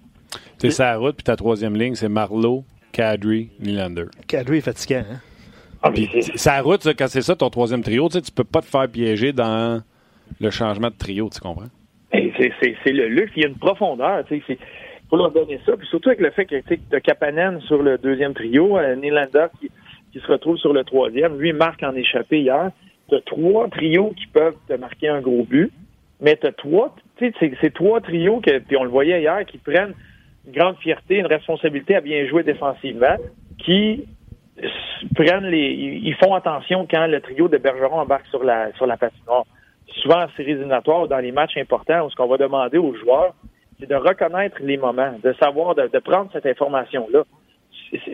[0.59, 4.07] Tu sa route, puis ta troisième ligne, c'est Marlowe, Kadri, Nylander.
[4.27, 5.21] Kadri est fatiguant, hein?
[5.83, 5.93] Ah,
[6.37, 9.35] sa route, quand c'est ça ton troisième trio, tu ne peux pas te faire piéger
[9.35, 9.83] dans
[10.41, 11.69] le changement de trio, tu comprends?
[12.11, 14.59] C'est le luxe, il y a une profondeur, tu sais,
[15.11, 17.99] faut leur donner ça, puis surtout avec le fait que tu as Kapanen sur le
[17.99, 19.71] deuxième trio, euh, Nylander qui,
[20.13, 22.71] qui se retrouve sur le troisième, lui marque en échappé hier,
[23.09, 25.71] tu as trois trios qui peuvent te marquer un gros but,
[26.21, 29.45] mais tu as trois, tu sais, c'est trois trios, que, puis on le voyait hier,
[29.47, 29.95] qui prennent
[30.47, 33.17] une grande fierté, une responsabilité à bien jouer défensivement,
[33.59, 34.05] qui
[35.15, 35.71] prennent les,
[36.03, 39.45] ils font attention quand le trio de Bergeron embarque sur la, sur la patinoire.
[40.03, 42.95] Souvent en séries éliminatoires ou dans les matchs importants, où ce qu'on va demander aux
[42.95, 43.35] joueurs,
[43.79, 47.23] c'est de reconnaître les moments, de savoir, de, prendre cette information-là.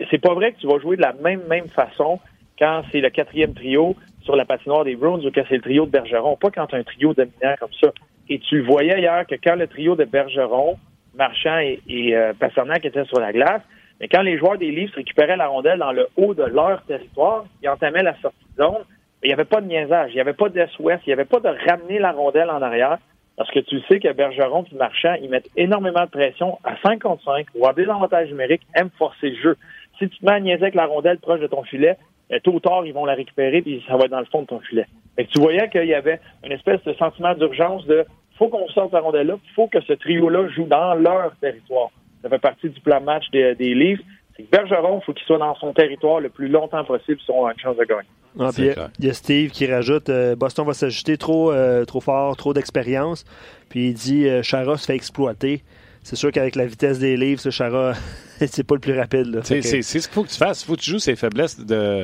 [0.09, 2.19] C'est pas vrai que tu vas jouer de la même, même façon
[2.59, 5.85] quand c'est le quatrième trio sur la patinoire des Bruins ou que c'est le trio
[5.85, 7.91] de Bergeron, pas quand as un trio dominant comme ça.
[8.33, 10.77] Et tu voyais hier que quand le trio de Bergeron,
[11.15, 13.61] Marchand et, et euh, Pasternak étaient sur la glace,
[13.99, 17.43] mais quand les joueurs des Leafs récupéraient la rondelle dans le haut de leur territoire,
[17.61, 18.85] ils entamaient la sortie de zone,
[19.21, 21.41] il n'y avait pas de niaisage, il n'y avait pas d'est-ouest, il n'y avait pas
[21.41, 22.99] de ramener la rondelle en arrière,
[23.35, 27.01] parce que tu sais que Bergeron et Marchand, ils mettent énormément de pression à 5
[27.01, 29.57] contre 5 ou à des avantages numériques, aiment forcer le jeu.
[29.99, 31.97] Si tu te mets à niaiser avec la rondelle proche de ton filet,
[32.31, 34.43] euh, tôt ou tard, ils vont la récupérer puis ça va être dans le fond
[34.43, 34.85] de ton filet.
[35.17, 38.05] Fait tu voyais qu'il y avait une espèce de sentiment d'urgence de
[38.41, 41.89] faut qu'on sorte la rondelle-là, faut que ce trio-là joue dans leur territoire.
[42.23, 44.01] Ça fait partie du plan match des, des livres.
[44.35, 47.29] C'est que Bergeron, il faut qu'il soit dans son territoire le plus longtemps possible si
[47.29, 48.09] on a une chance de gagner.
[48.39, 52.35] Ah, il y, a Steve qui rajoute euh, Boston va s'ajouter trop, euh, trop fort,
[52.35, 53.25] trop d'expérience.
[53.69, 55.61] Puis il dit Chara se fait exploiter
[56.03, 57.93] c'est sûr qu'avec la vitesse des livres, ce Chara,
[58.37, 59.41] c'est pas le plus rapide.
[59.43, 60.63] C'est ce qu'il faut que tu fasses.
[60.63, 62.03] Il faut que tu joues ses faiblesses de,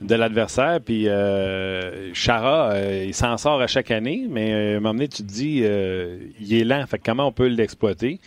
[0.00, 0.80] de l'adversaire.
[0.84, 4.94] Puis euh, Chara, euh, il s'en sort à chaque année, mais euh, à un moment
[4.94, 6.84] donné, tu te dis, euh, il est lent.
[6.86, 8.20] Fait comment on peut l'exploiter?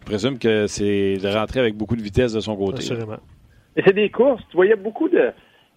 [0.00, 2.78] Je présume que c'est de rentrer avec beaucoup de vitesse de son côté.
[2.78, 3.16] Assurément.
[3.76, 4.42] Mais c'est des courses.
[4.50, 5.30] Tu voyais beaucoup de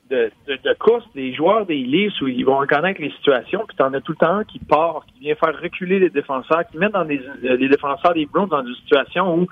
[0.10, 3.94] de, de, course des joueurs des livres où ils vont reconnaître les situations, puis t'en
[3.94, 6.90] as tout le temps un qui part, qui vient faire reculer les défenseurs, qui met
[6.90, 9.48] dans des, euh, les défenseurs des Browns dans une situation où,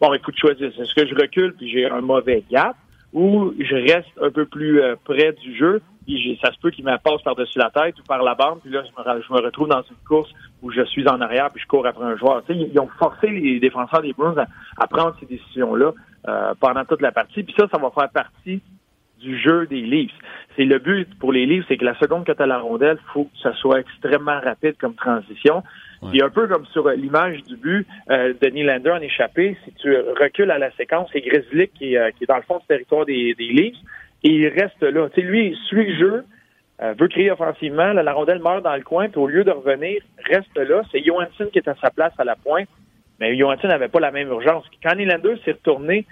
[0.00, 2.76] bon, écoute, choisir, est-ce que je recule puis j'ai un mauvais gap,
[3.12, 6.84] ou je reste un peu plus euh, près du jeu, puis ça se peut qu'il
[6.84, 9.82] me passe par-dessus la tête ou par la bande, puis là, je me, retrouve dans
[9.82, 10.30] une course
[10.62, 12.42] où je suis en arrière, puis je cours après un joueur.
[12.46, 14.44] Sais, ils ont forcé les défenseurs des Browns
[14.76, 15.92] à, prendre ces décisions-là
[16.28, 18.60] euh, pendant toute la partie, puis ça, ça va faire partie
[19.20, 20.12] du jeu des Leafs.
[20.56, 22.98] C'est le but pour les Leafs, c'est que la seconde que tu as la rondelle,
[23.00, 25.62] il faut que ça soit extrêmement rapide comme transition.
[26.14, 29.94] Et un peu comme sur l'image du but, euh, Denis Lander en échappé, si tu
[30.18, 33.04] recules à la séquence, c'est Grizzly qui, euh, qui est dans le fond du territoire
[33.04, 33.76] des, des Leafs,
[34.24, 35.08] et il reste là.
[35.10, 36.24] Tu sais, lui, il suit le jeu,
[36.82, 40.00] euh, veut créer offensivement, la rondelle meurt dans le coin, puis au lieu de revenir,
[40.24, 40.82] reste là.
[40.90, 42.68] C'est Johansson qui est à sa place à la pointe,
[43.18, 44.64] mais Johansson n'avait pas la même urgence.
[44.82, 46.06] Quand Nylander s'est retourné,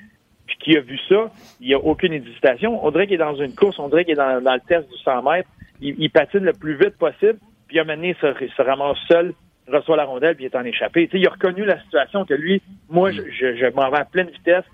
[0.49, 1.31] puis qui a vu ça,
[1.61, 2.85] il n'y a aucune hésitation.
[2.85, 4.97] On dirait qu'il est dans une course, on dirait qu'il est dans, le test du
[5.05, 5.49] 100 mètres.
[5.81, 9.33] Il, patine le plus vite possible, puis à un il se, ramasse seul,
[9.69, 11.09] reçoit la rondelle, puis il est en échappé.
[11.13, 14.65] il a reconnu la situation que lui, moi, je, m'en vais à pleine vitesse.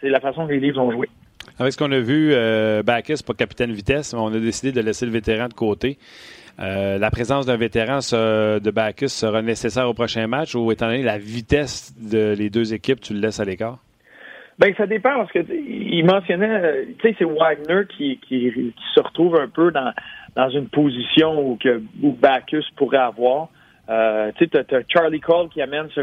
[0.00, 1.08] C'est la façon que les livres ont joué.
[1.58, 5.04] Avec ce qu'on a vu, euh, Bacchus, pas capitaine vitesse, on a décidé de laisser
[5.04, 5.98] le vétéran de côté.
[6.60, 11.02] Euh, la présence d'un vétéran de Bacchus sera nécessaire au prochain match ou étant donné
[11.02, 13.78] la vitesse de les deux équipes, tu le laisses à l'écart?
[14.58, 19.00] Ben ça dépend parce que il mentionnait, tu sais, c'est Wagner qui, qui, qui, se
[19.00, 19.92] retrouve un peu dans
[20.34, 23.48] dans une position où que où Bacchus pourrait avoir.
[23.88, 26.02] Euh, tu sais, t'as Charlie Cole qui amène ce,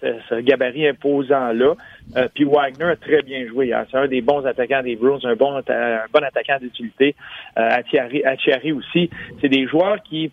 [0.00, 1.74] ce, gabarit imposant là.
[2.16, 3.72] Euh, puis Wagner a très bien joué.
[3.72, 3.86] Hein.
[3.90, 7.14] C'est un des bons attaquants des Bruins, un bon un bon attaquant d'utilité.
[7.58, 7.68] Euh,
[8.24, 9.10] Achiari aussi.
[9.40, 10.30] C'est des joueurs qui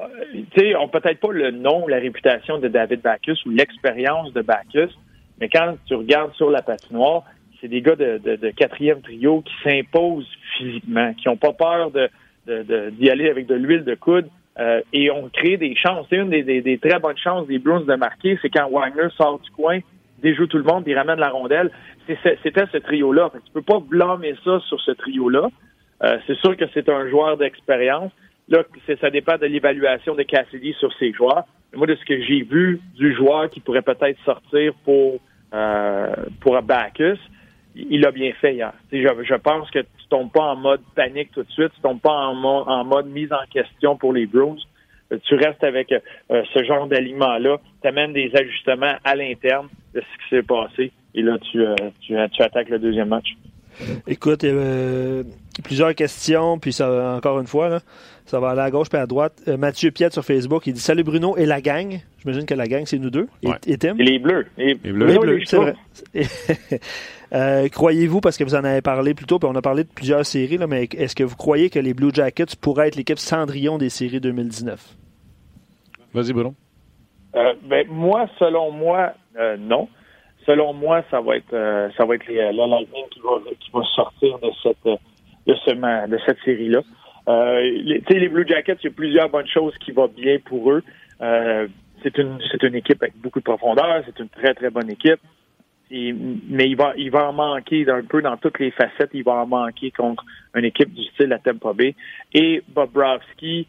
[0.00, 0.06] euh,
[0.54, 4.42] tu sais, ont peut-être pas le nom, la réputation de David Bacchus ou l'expérience de
[4.42, 4.94] Bacchus,
[5.40, 7.24] mais quand tu regardes sur la patinoire,
[7.60, 12.90] c'est des gars de, de, quatrième trio qui s'imposent physiquement, qui n'ont pas peur de,
[12.90, 16.06] d'y aller avec de l'huile de coude euh, et ont créé des chances.
[16.10, 19.38] C'est une des, des, très bonnes chances des Bruins de marquer, c'est quand Wagner sort
[19.40, 19.80] du coin,
[20.22, 21.70] déjoue tout le monde, puis ramène la rondelle.
[22.06, 23.30] C'était ce trio-là.
[23.32, 25.48] Tu peux pas blâmer ça sur ce trio-là.
[26.02, 28.10] Euh, c'est sûr que c'est un joueur d'expérience.
[28.48, 28.64] Là,
[29.00, 31.44] ça dépend de l'évaluation de Cassidy sur ses joueurs.
[31.74, 35.20] moi, de ce que j'ai vu du joueur qui pourrait peut-être sortir pour,
[35.52, 37.18] euh, pour Bacchus,
[37.74, 38.72] il l'a bien fait hier.
[38.92, 42.00] Je, je, pense que tu tombes pas en mode panique tout de suite, tu tombes
[42.00, 44.56] pas en, en mode mise en question pour les Bruins.
[45.24, 50.22] Tu restes avec euh, ce genre d'alignement-là, tu amènes des ajustements à l'interne de ce
[50.22, 53.36] qui s'est passé, et là, tu, euh, tu, tu attaques le deuxième match.
[54.06, 55.24] Écoute, euh,
[55.64, 57.80] plusieurs questions, puis ça, encore une fois, là,
[58.30, 59.42] ça va aller à gauche puis à droite.
[59.48, 61.98] Euh, Mathieu Piette sur Facebook, il dit Salut Bruno et la gang.
[62.20, 63.26] J'imagine que la gang, c'est nous deux.
[63.66, 63.94] Et, Tim?
[63.98, 64.46] les Bleus.
[64.56, 65.06] Les, Bleus.
[65.06, 65.74] Les Bleus, c'est vrai.
[67.32, 69.88] Euh, croyez-vous, parce que vous en avez parlé plus tôt, puis on a parlé de
[69.88, 73.20] plusieurs séries, là, mais est-ce que vous croyez que les Blue Jackets pourraient être l'équipe
[73.20, 74.96] Cendrillon des séries 2019?
[76.12, 76.54] Vas-y, Bruno.
[77.32, 79.14] ben, moi, selon moi,
[79.60, 79.88] non
[80.44, 83.70] selon moi, ça va être euh, ça va être les, la Lightning qui va qui
[83.72, 84.84] va sortir de cette
[85.46, 86.80] de ce de cette série là.
[87.30, 90.72] Euh, les, les Blue Jackets, il y a plusieurs bonnes choses qui vont bien pour
[90.72, 90.82] eux.
[91.20, 91.68] Euh,
[92.02, 95.20] c'est une c'est une équipe avec beaucoup de profondeur, c'est une très très bonne équipe.
[95.90, 99.32] mais il va il va en manquer un peu dans toutes les facettes, il va
[99.32, 101.94] en manquer contre une équipe du style à Tampa Bay.
[102.32, 103.66] Et Bobrovski,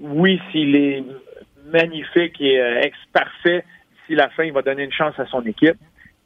[0.00, 1.04] oui, s'il est
[1.66, 3.64] magnifique et ex parfait,
[4.06, 5.76] si la fin, il va donner une chance à son équipe.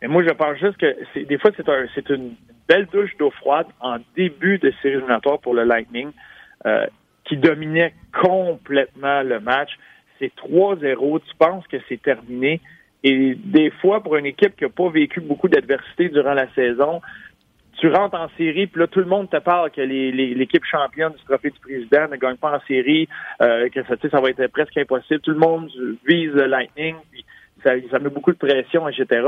[0.01, 2.35] Mais moi, je pense juste que c'est, des fois, c'est, un, c'est une
[2.69, 6.11] belle douche d'eau froide en début de série éliminatoire pour le Lightning,
[6.65, 6.87] euh,
[7.25, 9.71] qui dominait complètement le match.
[10.19, 11.21] C'est 3-0.
[11.21, 12.61] Tu penses que c'est terminé?
[13.03, 17.03] Et des fois, pour une équipe qui n'a pas vécu beaucoup d'adversité durant la saison,
[17.79, 21.13] tu rentres en série, puis là, tout le monde te parle que les, l'équipe championne
[21.13, 23.07] du trophée du président ne gagne pas en série,
[23.43, 25.21] euh, que ça, ça va être presque impossible.
[25.21, 25.71] Tout le monde
[26.09, 27.25] vise le Lightning, puis
[27.63, 29.27] ça, ça met beaucoup de pression, etc.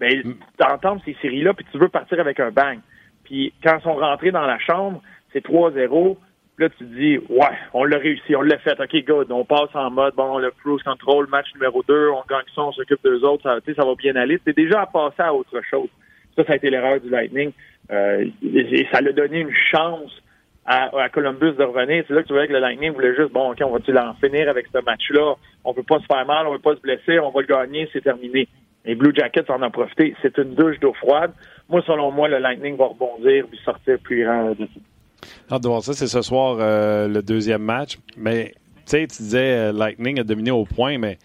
[0.00, 2.80] Mais ben, t'entends ces séries-là, puis tu veux partir avec un bang.
[3.24, 5.00] Puis quand ils sont rentrés dans la chambre,
[5.32, 6.16] c'est 3-0.
[6.62, 8.78] Là, tu te dis, ouais, on l'a réussi, on l'a fait.
[8.78, 9.32] OK, good.
[9.32, 12.70] On passe en mode, bon, le cruise control, match numéro 2, on gagne ça, on
[12.70, 14.38] s'occupe d'eux autres, ça, ça va bien aller.
[14.46, 15.88] C'est déjà à passer à autre chose.
[16.36, 17.50] Ça, ça a été l'erreur du Lightning.
[17.90, 20.22] Euh, et ça l'a donné une chance
[20.64, 22.04] à, Columbus de revenir.
[22.06, 24.14] C'est là que tu vois que le Lightning voulait juste, bon, OK, on va-tu en
[24.14, 25.34] finir avec ce match-là?
[25.64, 27.88] On peut pas se faire mal, on veut pas se blesser, on va le gagner,
[27.92, 28.46] c'est terminé.
[28.84, 30.14] Les Blue Jackets en ont profité.
[30.22, 31.32] C'est une douche d'eau froide.
[31.68, 34.68] Moi, selon moi, le Lightning va rebondir et sortir plus grand de
[35.50, 35.92] Hâte de voir ça.
[35.92, 37.98] C'est ce soir euh, le deuxième match.
[38.16, 41.18] Mais, tu sais, tu disais euh, Lightning a dominé au point, mais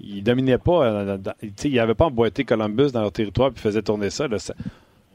[0.00, 0.84] il dominait pas.
[0.84, 1.18] Euh,
[1.56, 4.26] sais, il n'avait pas emboîté Columbus dans leur territoire et faisait tourner ça.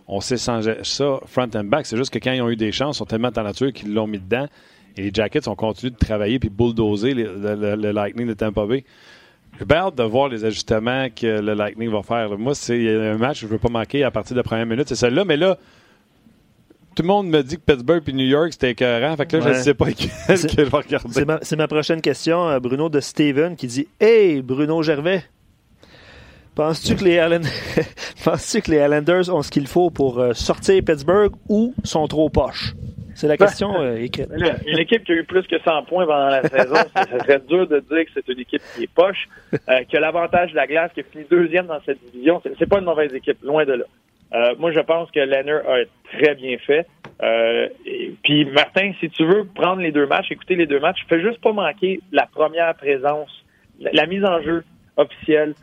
[0.07, 1.85] On s'est changé ça front and back.
[1.85, 4.07] C'est juste que quand ils ont eu des chances, ils sont tellement talentueux qu'ils l'ont
[4.07, 4.47] mis dedans.
[4.97, 8.83] Et les Jackets ont continué de travailler puis bulldozer le, Lightning de Tampa Bay.
[9.57, 12.37] J'ai bien hâte de voir les ajustements que le Lightning va faire.
[12.37, 14.65] Moi, c'est un match que je ne veux pas manquer à partir de la première
[14.65, 14.87] minute.
[14.87, 15.57] C'est celle-là, mais là,
[16.95, 19.15] tout le monde me dit que Pittsburgh et New York, c'était écœurant.
[19.15, 21.25] Fait que là, je ne sais pas quel que je vais regarder.
[21.41, 25.23] C'est ma, prochaine question, euh, Bruno, de Steven, qui dit Hey, Bruno Gervais,
[26.55, 27.19] penses-tu que, les
[28.23, 32.29] penses que les Islanders ont ce qu'il faut pour euh, sortir Pittsburgh ou sont trop
[32.29, 32.73] poches
[33.15, 34.29] c'est la question euh, écrite.
[34.65, 37.67] Une équipe qui a eu plus que 100 points pendant la saison, ça serait dur
[37.67, 40.67] de dire que c'est une équipe qui est poche, euh, qui a l'avantage de la
[40.67, 42.41] glace, qui a fini deuxième dans cette division.
[42.57, 43.85] C'est pas une mauvaise équipe, loin de là.
[44.33, 45.83] Euh, moi, je pense que Leonard a
[46.17, 46.87] très bien fait.
[48.23, 51.39] puis Martin, si tu veux prendre les deux matchs, écouter les deux matchs, fais juste
[51.41, 53.29] pas manquer la première présence,
[53.79, 54.63] la, mise en jeu
[54.97, 55.53] officielle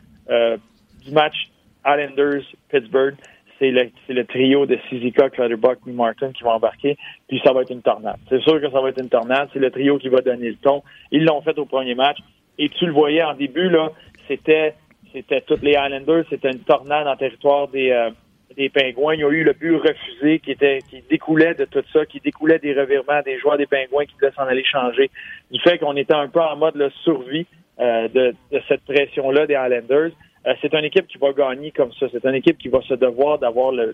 [1.05, 1.49] du match
[1.85, 3.15] Islanders-Pittsburgh
[3.61, 7.71] c'est le, trio de Sizika, Clutterbuck et Martin qui vont embarquer, puis ça va être
[7.71, 8.17] une tornade.
[8.27, 10.55] C'est sûr que ça va être une tornade, c'est le trio qui va donner le
[10.55, 10.81] ton.
[11.11, 12.17] Ils l'ont fait au premier match,
[12.57, 13.91] et tu le voyais en début, là,
[14.27, 14.73] c'était
[15.13, 18.09] c'était toutes les Islanders, c'était une tornade en territoire des, euh,
[18.55, 19.15] des Pingouins.
[19.15, 22.19] Il y a eu le but refusé qui était qui découlait de tout ça, qui
[22.19, 25.09] découlait des revirements des joueurs des Pingouins qui voulaient s'en aller changer.
[25.51, 27.45] Du fait qu'on était un peu en mode là, survie
[27.79, 30.11] euh, de, de cette pression-là des Islanders.
[30.47, 32.07] Euh, c'est une équipe qui va gagner comme ça.
[32.11, 33.93] C'est une équipe qui va se devoir d'avoir le,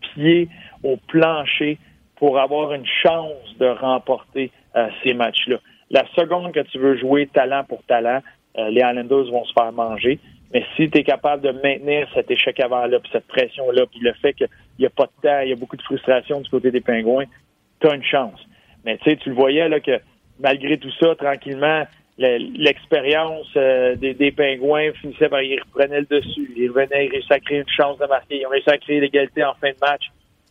[0.00, 0.48] pied
[0.82, 1.78] au plancher
[2.16, 5.56] pour avoir une chance de remporter euh, ces matchs-là.
[5.90, 8.20] La seconde que tu veux jouer talent pour talent,
[8.58, 10.18] euh, les Islanders vont se faire manger.
[10.54, 14.12] Mais si tu es capable de maintenir cet échec avant-là, puis cette pression-là, puis le
[14.14, 16.70] fait qu'il n'y a pas de temps, il y a beaucoup de frustration du côté
[16.70, 17.24] des Pingouins,
[17.80, 18.40] tu as une chance.
[18.84, 20.00] Mais tu sais, tu le voyais là que
[20.38, 21.84] malgré tout ça, tranquillement,
[22.18, 26.52] l'expérience euh, des, pingouins finissait par ils reprenaient le dessus.
[26.56, 28.40] Ils revenaient, ils réussissaient à créer une chance de marquer.
[28.40, 30.04] Ils ont réussi à créer l'égalité en fin de match.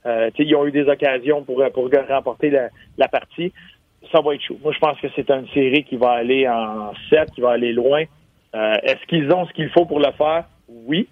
[0.06, 3.54] Euh, ils ont eu des occasions pour, pour remporter la, la, partie.
[4.12, 4.60] Ça va être chaud.
[4.62, 7.72] Moi, je pense que c'est une série qui va aller en 7, qui va aller
[7.72, 8.04] loin.
[8.56, 10.46] Euh, Est-ce qu'ils ont ce qu'il faut pour le faire?
[10.68, 11.08] Oui.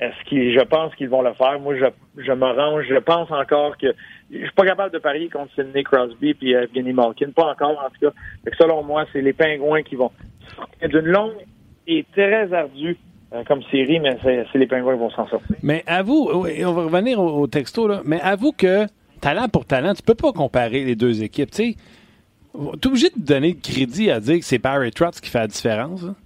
[0.00, 1.60] Est-ce qu'ils, je pense qu'ils vont le faire?
[1.60, 1.84] Moi, je,
[2.22, 2.86] je me range.
[2.88, 3.88] Je pense encore que
[4.30, 7.30] je suis pas capable de parier contre Sidney Crosby puis Evgeny Malkin.
[7.34, 8.50] Pas encore, en tout cas.
[8.58, 10.10] selon moi, c'est les Pingouins qui vont
[10.82, 11.36] d'une longue
[11.86, 12.96] et très ardue
[13.32, 15.56] euh, comme série, mais c'est les Penguins qui vont s'en sortir.
[15.62, 18.86] Mais avoue, on va revenir au, texto, là, mais avoue que
[19.20, 21.50] talent pour talent, tu peux pas comparer les deux équipes.
[21.50, 21.76] Tu es
[22.54, 26.02] obligé de donner le crédit à dire que c'est Barry Trotz qui fait la différence.
[26.04, 26.16] Hein?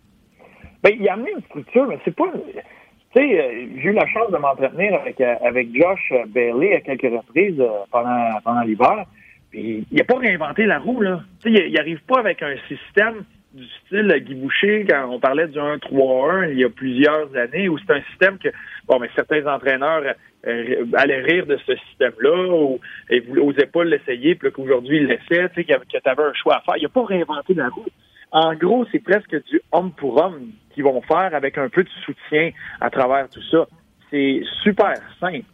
[0.84, 2.30] Ben, il a amené une structure, mais c'est pas.
[2.32, 6.80] Tu sais, euh, j'ai eu la chance de m'entretenir avec, euh, avec Josh Bailey à
[6.80, 9.06] quelques reprises pendant, pendant l'hiver.
[9.50, 11.22] Puis il n'a pas réinventé la roue, là.
[11.42, 15.46] Tu sais, il n'arrive pas avec un système du style Guy Boucher, quand on parlait
[15.46, 18.48] du 1-3-1 il y a plusieurs années, où c'est un système que,
[18.86, 20.02] bon, mais certains entraîneurs
[20.46, 25.48] euh, allaient rire de ce système-là, ou et n'osaient pas l'essayer, puis qu'aujourd'hui ils l'essaient,
[25.50, 26.76] tu sais, que tu un choix à faire.
[26.76, 27.86] Il n'a pas réinventé la roue.
[28.32, 31.88] En gros, c'est presque du homme pour homme qu'ils vont faire avec un peu de
[32.04, 33.66] soutien à travers tout ça.
[34.10, 35.46] C'est super simple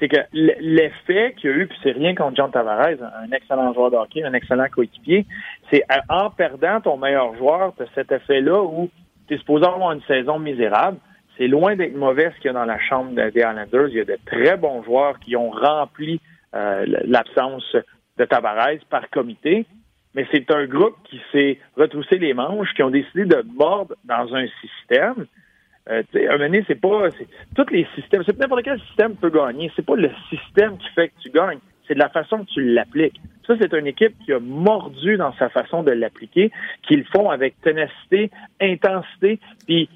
[0.00, 3.72] c'est que l'effet qu'il y a eu, puis c'est rien contre John Tavares, un excellent
[3.74, 5.26] joueur de hockey, un excellent coéquipier,
[5.70, 8.88] c'est en perdant ton meilleur joueur, tu cet effet-là où
[9.28, 10.96] tu es supposé avoir une saison misérable.
[11.36, 13.88] C'est loin d'être mauvais ce qu'il y a dans la chambre des Islanders.
[13.88, 16.20] Il y a de très bons joueurs qui ont rempli
[16.54, 17.76] euh, l'absence
[18.18, 19.66] de Tavares par comité.
[20.14, 24.34] Mais c'est un groupe qui s'est retroussé les manches, qui ont décidé de mordre dans
[24.34, 25.26] un système
[25.90, 27.08] euh, un moment donné, c'est pas.
[27.56, 29.72] Tous les systèmes, c'est n'importe quel système peut gagner.
[29.74, 32.62] C'est pas le système qui fait que tu gagnes, c'est de la façon que tu
[32.62, 33.20] l'appliques.
[33.46, 37.60] Ça, c'est une équipe qui a mordu dans sa façon de l'appliquer, qu'ils font avec
[37.62, 39.88] ténacité, intensité, puis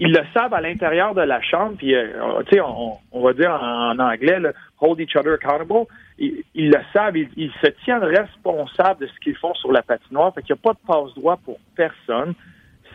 [0.00, 3.98] ils le savent à l'intérieur de la chambre, puis euh, on, on, va dire en,
[3.98, 4.38] anglais,
[4.80, 5.86] hold each other accountable.
[6.20, 10.42] Ils, le savent, ils, se tiennent responsables de ce qu'ils font sur la patinoire, fait
[10.42, 12.34] qu'il n'y a pas de passe-droit pour personne.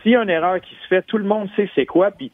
[0.00, 2.30] S'il y a une erreur qui se fait, tout le monde sait c'est quoi, puis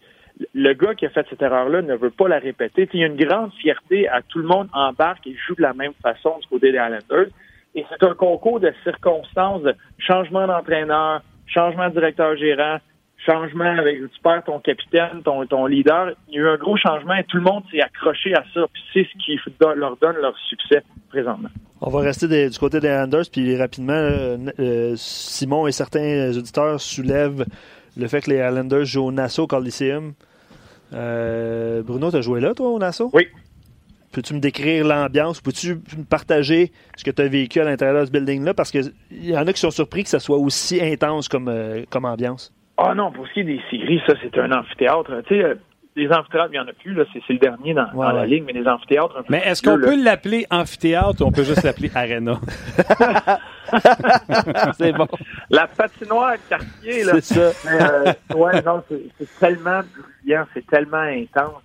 [0.54, 2.88] le gars qui a fait cette erreur-là ne veut pas la répéter.
[2.92, 5.72] il y a une grande fierté à tout le monde embarque et joue de la
[5.72, 7.32] même façon du côté des Islanders.
[7.74, 12.78] Et c'est un concours de circonstances, de changement d'entraîneur, changement de directeur gérant,
[13.26, 16.12] changement avec tu perds ton capitaine, ton, ton leader.
[16.28, 18.60] Il y a eu un gros changement et tout le monde s'est accroché à ça.
[18.72, 19.38] Puis c'est ce qui
[19.76, 21.48] leur donne leur succès présentement.
[21.80, 26.80] On va rester du côté des Islanders, puis rapidement, euh, euh, Simon et certains auditeurs
[26.80, 27.44] soulèvent
[27.96, 30.12] le fait que les Islanders jouent au Nassau Coliseum.
[30.92, 33.10] Euh, Bruno, tu as joué là, toi, au Nassau?
[33.12, 33.26] Oui.
[34.12, 35.40] Peux-tu me décrire l'ambiance?
[35.40, 38.54] Peux-tu me partager ce que tu as vécu à l'intérieur de ce building-là?
[38.54, 41.50] Parce qu'il y en a qui sont surpris que ça soit aussi intense comme,
[41.90, 42.52] comme ambiance.
[42.84, 45.22] Ah non, pour ce qui est des séries, ça, c'est un amphithéâtre.
[45.26, 45.56] Tu sais,
[45.94, 48.52] les amphithéâtres, il n'y en a plus, là, c'est, le dernier dans, la ligne, mais
[48.54, 49.22] les amphithéâtres.
[49.28, 52.40] mais est-ce qu'on peut l'appeler amphithéâtre ou on peut juste l'appeler arena?
[54.78, 55.06] c'est bon.
[55.50, 57.12] La patinoire quartier, là.
[57.20, 57.50] C'est ça.
[57.64, 59.82] Mais, euh, ouais, non, c'est, tellement
[60.22, 61.62] brillant, c'est tellement intense.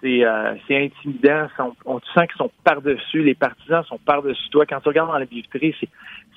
[0.00, 1.48] C'est, euh, c'est intimidant.
[1.84, 4.64] On, tu sens qu'ils sont par-dessus, les partisans sont par-dessus toi.
[4.66, 5.88] Quand tu regardes dans la billetterie, c'est,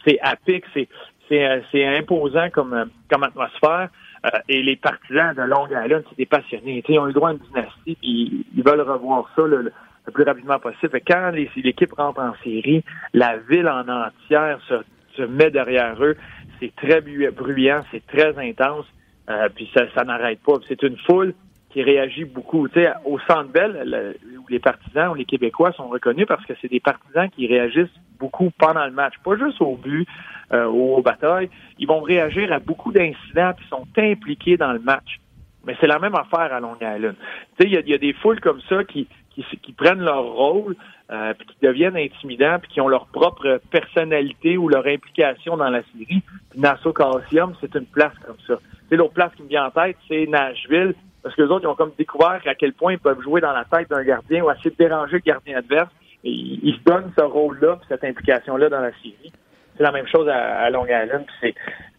[0.04, 0.88] c'est à pic, c'est,
[1.28, 3.90] c'est, euh, c'est imposant comme, comme atmosphère.
[4.26, 6.84] Euh, et les partisans de Long Island, c'est des passionnés.
[6.88, 9.72] ils ont eu droit à une dynastie, ils veulent revoir ça le,
[10.12, 11.00] plus rapidement possible.
[11.08, 16.16] quand l'équipe rentre en série, la ville en entière se, met derrière eux.
[16.60, 18.86] C'est très bruyant, c'est très intense,
[19.30, 20.54] euh, puis ça n'arrête pas.
[20.68, 21.34] C'est une foule
[21.70, 22.68] qui réagit beaucoup.
[22.68, 26.54] Tu sais, au Centre Bell, où les partisans ou les Québécois sont reconnus parce que
[26.62, 27.88] c'est des partisans qui réagissent
[28.20, 30.08] beaucoup pendant le match, pas juste au but
[30.52, 31.50] euh, aux batailles.
[31.78, 35.20] Ils vont réagir à beaucoup d'incidents qui sont impliqués dans le match.
[35.66, 37.16] Mais c'est la même affaire à Long Island.
[37.58, 40.76] Tu sais, il y, a, des foules comme ça qui, qui, qui prennent leur rôle,
[41.12, 45.82] euh, qui deviennent intimidants, puis qui ont leur propre personnalité ou leur implication dans la
[45.94, 46.24] série.
[46.56, 48.56] Nassau Coliseum, c'est une place comme ça.
[48.90, 50.96] C'est l'autre place qui me vient en tête, c'est Nashville.
[51.24, 53.52] Parce que les autres, ils ont comme découvert à quel point ils peuvent jouer dans
[53.52, 55.90] la tête d'un gardien ou essayer de déranger le gardien adverse.
[56.24, 59.32] Et ils se donnent ce rôle-là, cette implication-là dans la série.
[59.78, 61.26] C'est la même chose à, Long Island.
[61.40, 61.56] C'est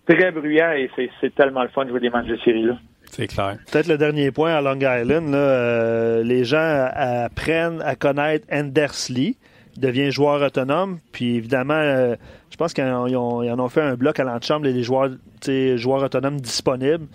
[0.06, 2.74] très bruyant et c'est tellement le fun de jouer des matchs de série-là.
[3.06, 3.56] C'est clair.
[3.70, 9.36] Peut-être le dernier point à Long Island, euh, les gens apprennent à connaître Anders Lee,
[9.78, 12.14] devient joueur autonome, puis évidemment, euh,
[12.50, 15.10] je pense qu'ils en, ont fait un bloc à l'antichambre, les joueurs,
[15.76, 17.06] joueurs autonomes disponibles.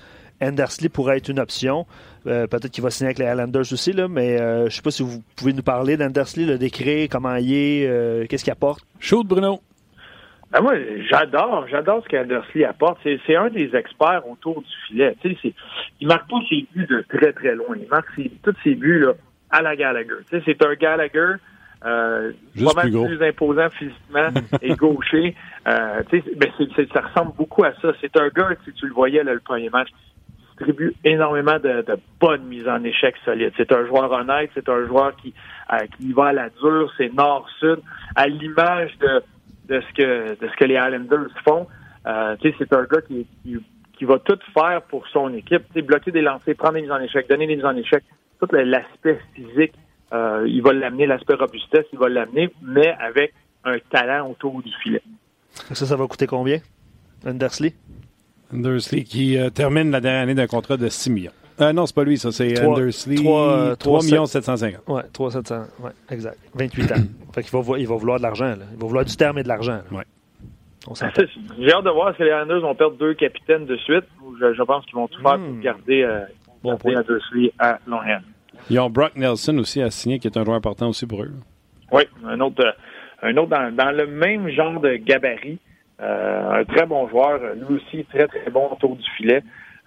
[0.42, 1.86] Andersley pourrait être une option.
[2.28, 4.82] Euh, peut-être qu'il va signer avec les Islanders aussi, là, mais euh, je ne sais
[4.82, 8.54] pas si vous pouvez nous parler d'Andersley, le décret, comment il est, euh, qu'est-ce qu'il
[8.54, 8.86] apporte?
[9.00, 9.62] Shoot, Bruno.
[10.52, 10.74] Ben moi,
[11.10, 13.00] j'adore, j'adore ce qu'Andersley apporte.
[13.04, 15.16] C'est un des experts autour du filet.
[15.22, 15.54] Tu sais,
[16.00, 17.76] il marque pas ses buts de très très loin.
[17.76, 18.08] Il marque
[18.44, 19.14] tous ses buts là,
[19.50, 20.14] à la Gallagher.
[20.30, 21.36] Tu sais, c'est un Gallagher
[21.86, 22.32] euh,
[22.64, 24.30] pas mal plus, imposant physiquement
[24.62, 25.36] et gaucher.
[25.68, 26.02] Euh,
[26.36, 26.52] ben
[26.94, 27.92] ça ressemble beaucoup à ça.
[28.02, 29.90] C'est un gars, si tu le voyais là, le premier match,
[30.58, 31.84] distribue énormément de,
[32.20, 33.54] bonnes mises en échec solides.
[33.58, 35.34] C'est un joueur honnête, c'est un joueur qui,
[35.74, 37.80] euh, qui va à la dure, c'est nord-sud,
[38.16, 39.24] à l'image de,
[39.68, 41.68] de ce que de ce que les Islanders font.
[42.08, 43.58] Euh, c'est un gars qui, qui,
[43.98, 45.64] qui va tout faire pour son équipe.
[45.86, 48.04] bloquer des lancers, prendre des mises en échec, donner des mises en échec,
[48.40, 49.74] tout l'aspect physique,
[50.14, 53.34] euh, il va l'amener, l'aspect robustesse, il va l'amener, mais avec
[53.64, 55.02] un talent autour du filet.
[55.52, 56.60] Ça, ça va coûter combien,
[57.26, 57.74] Undersley?
[58.54, 61.32] Undersley qui euh, termine la dernière année d'un contrat de 6 millions.
[61.62, 63.16] Euh, non, c'est pas lui, ça, c'est Undersley.
[63.16, 64.82] 3, 3, 3 750.
[64.88, 66.38] Oui, 3 700, ouais, exact.
[66.54, 66.96] 28 ans.
[67.34, 68.54] fait qu'il va, il va vouloir de l'argent.
[68.54, 69.80] Il va vouloir du terme et de l'argent.
[69.92, 70.04] Ouais.
[71.60, 74.06] J'ai hâte de voir si les Islanders vont perdre deux capitaines de suite.
[74.40, 75.62] Je, je pense qu'ils vont tout faire pour hmm.
[75.62, 76.26] garder, euh,
[76.64, 78.22] bon garder Undersley à Longhand.
[78.70, 81.32] Ils ont Brock Nelson aussi à signer, qui est un joueur important aussi pour eux.
[81.92, 82.72] Oui, un autre, euh,
[83.30, 85.60] un autre dans, le même genre de gabarit.
[86.02, 89.42] Euh, un très bon joueur, lui aussi très très bon autour du filet.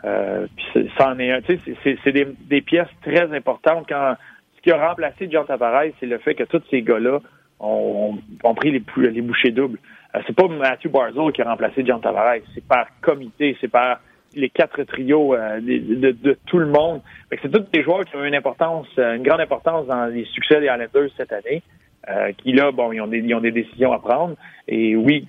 [0.05, 1.43] Euh, puis c'en est un.
[1.43, 3.87] Tu sais, c'est des, des, pièces très importantes.
[3.89, 4.15] Quand
[4.57, 7.19] ce qui a remplacé John Tavares, c'est le fait que tous ces gars-là
[7.61, 9.79] ont, ont, pris les, les bouchées doubles.
[10.15, 14.01] Euh, c'est pas Matthew Barzell qui a remplacé John Tavares, c'est par comité, c'est par
[14.35, 17.01] les quatre trios euh, de, de, tout le monde.
[17.43, 20.61] C'est tous des joueurs qui ont une importance, euh, une grande importance dans les succès
[20.61, 21.63] des Islanders cette année.
[22.09, 24.35] Euh, qui là, bon, ils ont, des, ils ont des décisions à prendre.
[24.67, 25.27] Et oui,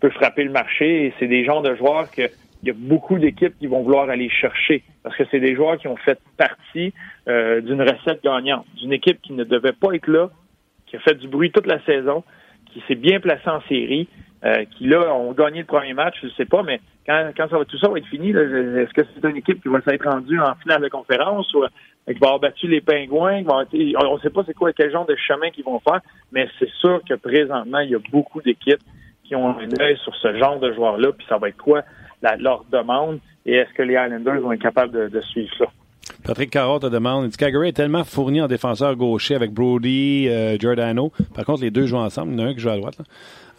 [0.00, 1.06] tu peux frapper le marché.
[1.06, 2.22] Et c'est des genres de joueurs que
[2.62, 5.78] il y a beaucoup d'équipes qui vont vouloir aller chercher parce que c'est des joueurs
[5.78, 6.92] qui ont fait partie
[7.28, 10.28] euh, d'une recette gagnante, d'une équipe qui ne devait pas être là,
[10.86, 12.22] qui a fait du bruit toute la saison,
[12.66, 14.08] qui s'est bien placée en série,
[14.44, 17.48] euh, qui là ont gagné le premier match, je ne sais pas, mais quand, quand
[17.48, 20.08] ça va, tout ça va être fini, est-ce que c'est une équipe qui va s'être
[20.08, 21.68] rendue en finale de conférence ou euh,
[22.06, 23.42] qui va avoir battu les pingouins?
[23.48, 26.00] on ne sait pas c'est quoi quel genre de chemin qu'ils vont faire,
[26.32, 28.82] mais c'est sûr que présentement, il y a beaucoup d'équipes
[29.30, 31.82] qui ont un œil sur ce genre de joueurs-là, puis ça va être quoi
[32.40, 35.66] leur demande et est-ce que les Islanders vont être capables de, suivre ça?
[36.24, 41.12] Patrick Carotte te demande, Calgary est tellement fourni en défenseur gaucher avec Brody, euh, Giordano.
[41.34, 42.32] Par contre, les deux jouent ensemble.
[42.32, 42.98] Il y en a un qui joue à droite.
[42.98, 43.04] Là.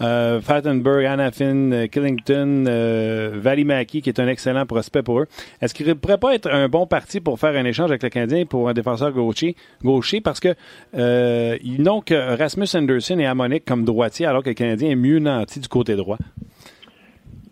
[0.02, 5.28] Euh, Fattenberg, Anafin, euh, Killington, euh, Valimaki, qui est un excellent prospect pour eux.
[5.62, 8.10] Est-ce qu'il ne pourrait pas être un bon parti pour faire un échange avec le
[8.10, 10.20] Canadien pour un défenseur gaucher, gaucher?
[10.22, 10.56] Parce que
[10.94, 15.60] n'ont que Rasmus Anderson et Amonic comme droitier, alors que le Canadien est mieux nanti
[15.60, 16.18] du côté droit?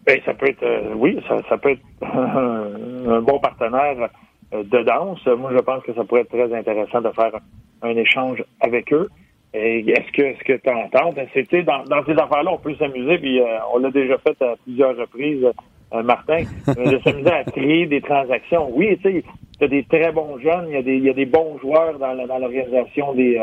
[0.07, 4.10] Ben, ça peut être, oui, ça, peut être un bon partenaire
[4.52, 5.26] de danse.
[5.26, 7.39] Moi, je pense que ça pourrait être très intéressant de faire
[7.82, 9.10] un échange avec eux.
[9.54, 11.28] Est-ce que ce que tu entends, ben,
[11.64, 14.95] dans, dans ces affaires-là, on peut s'amuser, puis euh, on l'a déjà fait à plusieurs
[14.95, 15.47] reprises,
[15.93, 18.70] euh, Martin, de s'amuser à créer des transactions.
[18.72, 19.24] Oui, tu sais,
[19.58, 21.97] tu as des très bons jeunes, il y a des, y a des bons joueurs
[21.97, 23.41] dans, l'organisation des,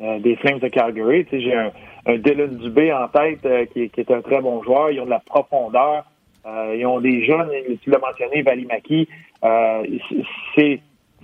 [0.00, 1.26] euh, des Flames de Calgary.
[1.26, 1.72] Tu sais, j'ai un,
[2.06, 4.92] un, Dylan Dubé en tête qui, qui, est un très bon joueur.
[4.92, 6.04] Ils ont de la profondeur.
[6.46, 7.50] Ils ont des jeunes,
[7.82, 9.08] tu l'as mentionné, Valimaki.
[10.54, 10.80] c'est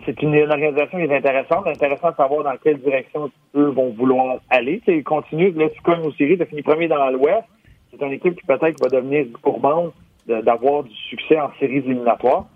[0.06, 1.66] c'est une, organisation qui est intéressante.
[1.66, 4.80] Intéressant de savoir dans quelle direction eux vont vouloir aller.
[4.86, 5.54] Ils continuent.
[5.56, 7.44] Là, tu cognes aux séries, tu fini premier dans l'Ouest.
[7.90, 9.92] C'est une équipe qui peut-être va devenir gourmande
[10.26, 12.46] d'avoir du succès en séries éliminatoires.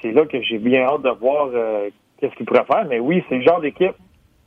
[0.00, 2.86] c'est là que j'ai bien hâte de voir euh, qu'est-ce qu'ils pourraient faire.
[2.88, 3.96] Mais oui, c'est le genre d'équipe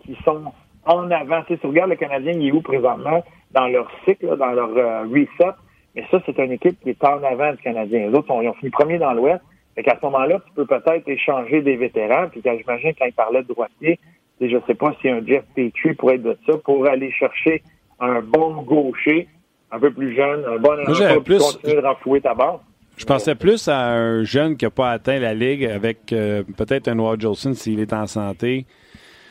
[0.06, 0.42] qui sont
[0.86, 1.42] en avant.
[1.44, 4.70] Tu, sais, tu regardes le Canadien, il est où présentement dans leur cycle, dans leur
[4.76, 5.54] euh, reset?
[6.00, 8.08] Mais ça, c'est une équipe qui est en avant du Canadien.
[8.08, 9.42] Les autres, ils ont fini premier dans l'Ouest.
[9.76, 12.30] Fait qu'à ce moment-là, tu peux peut-être échanger des vétérans.
[12.30, 14.00] Puis quand j'imagine quand il parlait de droitier,
[14.40, 17.64] je ne sais pas si un Jeff Petrie pourrait être de ça pour aller chercher
[18.00, 19.28] un bon gaucher,
[19.72, 21.40] un peu plus jeune, un bon pour plus...
[21.40, 22.60] continuer de renflouer ta base.
[22.96, 26.88] Je pensais plus à un jeune qui n'a pas atteint la Ligue avec euh, peut-être
[26.88, 28.66] un Noah Jolson s'il est en santé.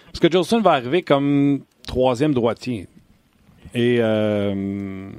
[0.07, 2.89] Parce que Jolson va arriver comme troisième droitier.
[3.75, 5.11] Et euh,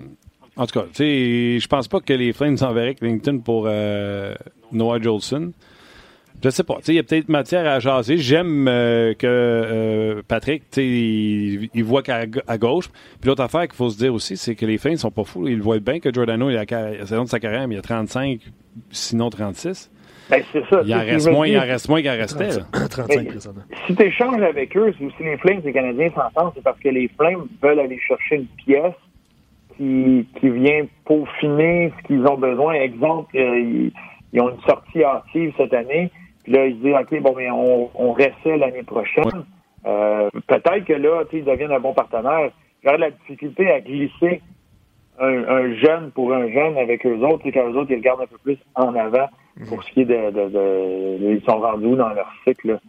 [0.59, 4.35] en tout cas, je pense pas que les Flames enverraient Clinton pour euh,
[4.73, 5.53] Noah Jolson.
[6.43, 6.79] Je sais pas.
[6.87, 8.17] Il y a peut-être matière à jaser.
[8.17, 12.89] J'aime euh, que euh, Patrick, il, il, voit qu'à à gauche.
[13.21, 15.47] Puis l'autre affaire qu'il faut se dire aussi, c'est que les Flames sont pas fous.
[15.47, 17.81] Ils voient bien que Giordano, il a la saison de sa carrière, mais il a
[17.81, 18.41] 35,
[18.91, 19.89] sinon 36.
[20.29, 20.81] Ben, c'est ça.
[20.85, 22.49] Il en reste moins, il en reste moins qu'il en restait.
[22.89, 23.29] 35,
[23.87, 26.89] si tu échanges avec eux, si les Flames et les Canadiens s'entendent, c'est parce que
[26.89, 28.93] les Flames veulent aller chercher une pièce
[29.79, 32.73] qui, qui vient peaufiner ce qu'ils ont besoin.
[32.73, 33.89] Exemple, euh,
[34.33, 36.11] ils, ont une sortie active cette année.
[36.43, 39.45] Puis là, ils se disent, OK, bon, mais on, on restait l'année prochaine.
[39.85, 42.51] Euh, peut-être que là, ils deviennent un bon partenaire.
[42.83, 44.41] J'aurais la difficulté à glisser
[45.21, 48.37] un, jeune pour un jeune avec eux autres, et qu'eux autres, ils regardent un peu
[48.41, 49.27] plus en avant
[49.67, 52.79] pour ce qui est de, de, de, ils sont rendus dans leur cycle?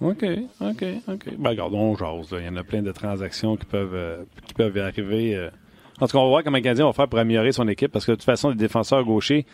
[0.00, 0.24] OK,
[0.60, 1.38] OK, OK.
[1.38, 2.34] Ben, regarde, on jase.
[2.40, 5.48] Il y en a plein de transactions qui peuvent, euh, qui peuvent arriver.
[6.00, 7.92] En tout cas, on va voir comment le Canadien va faire pour améliorer son équipe
[7.92, 9.46] parce que de toute façon, les défenseurs gauchers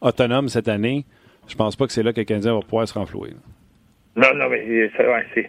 [0.00, 1.04] autonomes cette année,
[1.48, 3.30] je pense pas que c'est là que le Canadien va pouvoir se renflouer.
[4.16, 4.90] Non, non, mais
[5.34, 5.48] c'est.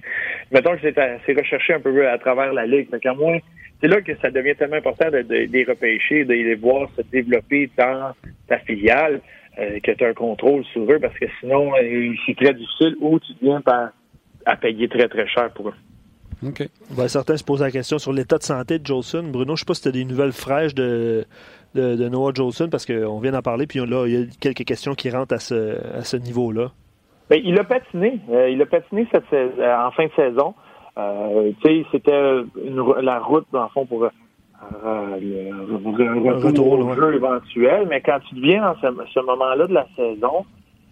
[0.52, 2.88] Mettons que c'est recherché un peu à travers la Ligue.
[2.90, 3.38] Fait moins,
[3.82, 7.70] c'est là que ça devient tellement important de, les repêcher, de les voir se développer
[7.78, 8.12] dans
[8.48, 9.22] ta filiale.
[9.60, 12.96] euh, que tu as un contrôle sur eux parce que sinon, euh, c'est très difficile
[13.02, 13.90] ou tu viens par,
[14.46, 15.74] à payer très, très cher pour eux.
[16.42, 19.24] Ben, certains se posent la question sur l'état de santé de Jolson.
[19.24, 21.26] Bruno, je ne sais pas si tu as des nouvelles fraîches de,
[21.76, 24.66] de, de Noah Jolson parce qu'on vient d'en parler, puis là, il y a quelques
[24.66, 26.72] questions qui rentrent à ce, à ce niveau-là.
[27.30, 28.20] Ben, il a patiné.
[28.30, 30.54] Euh, il a patiné cette saison, euh, en fin de saison.
[30.98, 31.52] Euh,
[31.92, 32.44] c'était
[33.02, 34.10] la route, dans le fond, pour euh,
[35.22, 37.88] le, le retour retour, au jeu éventuel.
[37.90, 40.46] Mais quand tu deviens dans ce, ce moment-là de la saison,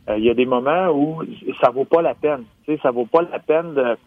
[0.10, 1.24] euh, il y a des moments où
[1.62, 2.44] ça vaut pas la peine.
[2.66, 3.98] Sais, ça vaut pas la peine de,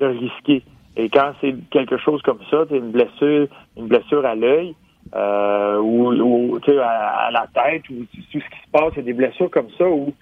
[0.00, 0.62] de risquer.
[0.96, 4.74] Et quand c'est quelque chose comme ça, une blessure, une blessure à l'œil,
[5.14, 9.00] euh, ou, ou à, à la tête, ou tout ce qui se passe, il y
[9.00, 10.12] a des blessures comme ça où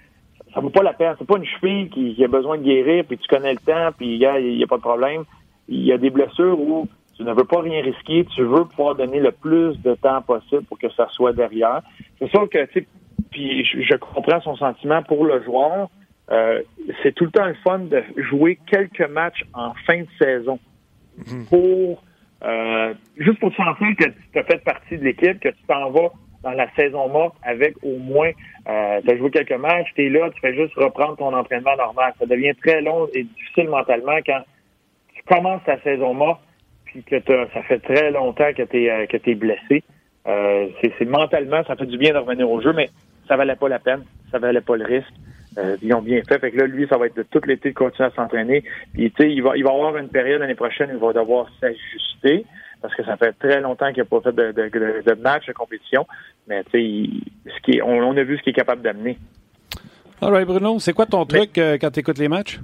[0.53, 1.15] ça vaut pas la peine.
[1.19, 4.17] C'est pas une cheville qui, a besoin de guérir, puis tu connais le temps, puis
[4.17, 5.25] il n'y a pas de problème.
[5.69, 8.95] Il y a des blessures où tu ne veux pas rien risquer, tu veux pouvoir
[8.95, 11.83] donner le plus de temps possible pour que ça soit derrière.
[12.19, 12.87] C'est sûr que, tu
[13.31, 15.89] puis je comprends son sentiment pour le joueur.
[16.33, 16.63] Euh,
[17.03, 20.59] c'est tout le temps le fun de jouer quelques matchs en fin de saison
[21.51, 22.03] pour
[22.43, 25.91] euh, juste pour te sentir que tu as fait partie de l'équipe, que tu t'en
[25.91, 26.11] vas
[26.43, 28.31] dans la saison morte avec au moins
[28.69, 31.77] euh, tu as joué quelques matchs, tu es là, tu fais juste reprendre ton entraînement
[31.77, 32.15] normal.
[32.19, 34.43] Ça devient très long et difficile mentalement quand
[35.15, 36.41] tu commences ta saison morte
[36.87, 39.83] puis que ça fait très longtemps que tu es, que blessé.
[40.27, 42.91] Euh, c'est mentalement, ça fait du bien de revenir au jeu, mais
[43.29, 45.13] ça valait pas la peine, ça valait pas le risque.
[45.59, 46.39] Euh, ils ont bien fait.
[46.39, 48.65] Fait que là, lui, ça va être de tout l'été de continuer à s'entraîner.
[48.95, 51.13] Puis, tu sais, il va, il va avoir une période l'année prochaine où il va
[51.13, 52.47] devoir s'ajuster
[52.81, 55.47] parce que ça fait très longtemps qu'il n'a pas fait de, de, de, de match
[55.47, 56.07] de compétition.
[56.49, 57.07] Mais, tu
[57.67, 59.19] sais, on, on a vu ce qu'il est capable d'amener.
[60.21, 62.59] All right, Bruno, c'est quoi ton truc euh, quand tu écoutes les matchs?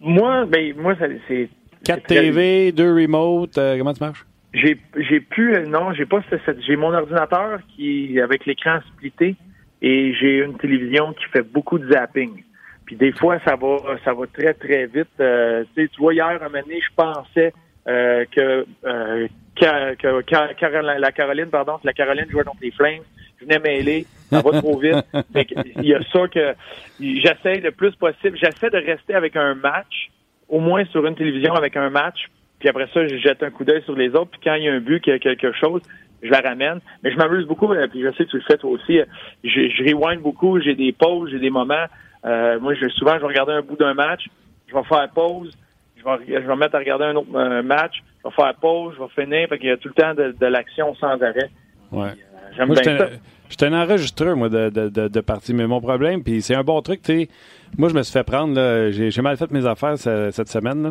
[0.00, 0.94] Moi, ben, moi,
[1.28, 1.48] c'est.
[1.84, 4.24] 4 c'est très- TV, 2 remote, euh, comment ça marche?
[4.54, 6.20] J'ai plus euh, non, j'ai pas
[6.66, 9.34] j'ai mon ordinateur qui avec l'écran splitté
[9.82, 12.42] et j'ai une télévision qui fait beaucoup de zapping.
[12.86, 15.08] Puis des fois ça va ça va très très vite.
[15.20, 17.52] Euh, tu vois hier un moment donné, je pensais
[17.88, 19.26] euh, que, euh,
[19.56, 23.02] que, que- que- la Caroline pardon, que la Caroline jouait contre les Flames.
[23.40, 25.04] Je venais mêler, ça va trop vite.
[25.76, 26.54] Il y a ça que
[27.00, 28.38] j'essaie le plus possible.
[28.38, 30.10] J'essaie de rester avec un match,
[30.48, 32.28] au moins sur une télévision avec un match,
[32.62, 34.68] puis après ça, je jette un coup d'œil sur les autres, puis quand il y
[34.68, 35.82] a un but, qu'il y a quelque chose,
[36.22, 36.78] je la ramène.
[37.02, 39.00] Mais je m'amuse beaucoup, euh, puis je sais que tu le fais toi aussi.
[39.42, 41.86] Je, je rewind beaucoup, j'ai des pauses, j'ai des moments.
[42.24, 44.26] Euh, moi, je, souvent, je vais regarder un bout d'un match,
[44.68, 45.50] je vais faire pause,
[45.96, 48.54] je vais, je vais me mettre à regarder un autre euh, match, je vais faire
[48.54, 51.20] pause, je vais finir, fait qu'il y a tout le temps de, de l'action sans
[51.20, 51.50] arrêt.
[51.90, 52.10] Ouais.
[52.10, 53.04] Euh, J'aime bien ça.
[53.06, 53.08] un-
[53.50, 55.54] j'étais un enregistreur, moi, de, de, de, de parties.
[55.54, 57.28] Mais mon problème, puis c'est un bon truc, tu sais.
[57.76, 58.54] Moi, je me suis fait prendre,
[58.90, 60.90] j'ai, mal fait mes affaires ce- cette semaine, là.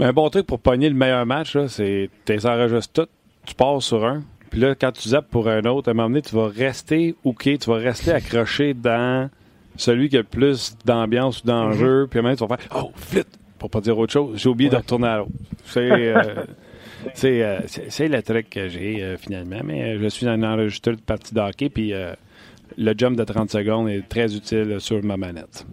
[0.00, 3.08] Mais un bon truc pour pogner le meilleur match, c'est tu enregistres tout,
[3.44, 6.08] tu pars sur un, puis là, quand tu zappes pour un autre, à un moment
[6.08, 9.28] donné, tu vas rester OK, tu vas rester accroché dans
[9.76, 12.56] celui qui a le plus d'ambiance ou d'enjeu, puis à un moment donné, tu vas
[12.56, 13.26] faire Oh, flip!
[13.58, 15.32] Pour pas dire autre chose, j'ai oublié de retourner à l'autre.
[15.66, 15.90] C'est.
[15.90, 16.44] euh,
[17.14, 17.60] c'est, euh,
[18.08, 21.68] le truc que j'ai euh, finalement, mais je suis un enregistreur de partie de hockey,
[21.68, 25.66] puis le jump de 30 secondes est très utile sur ma manette.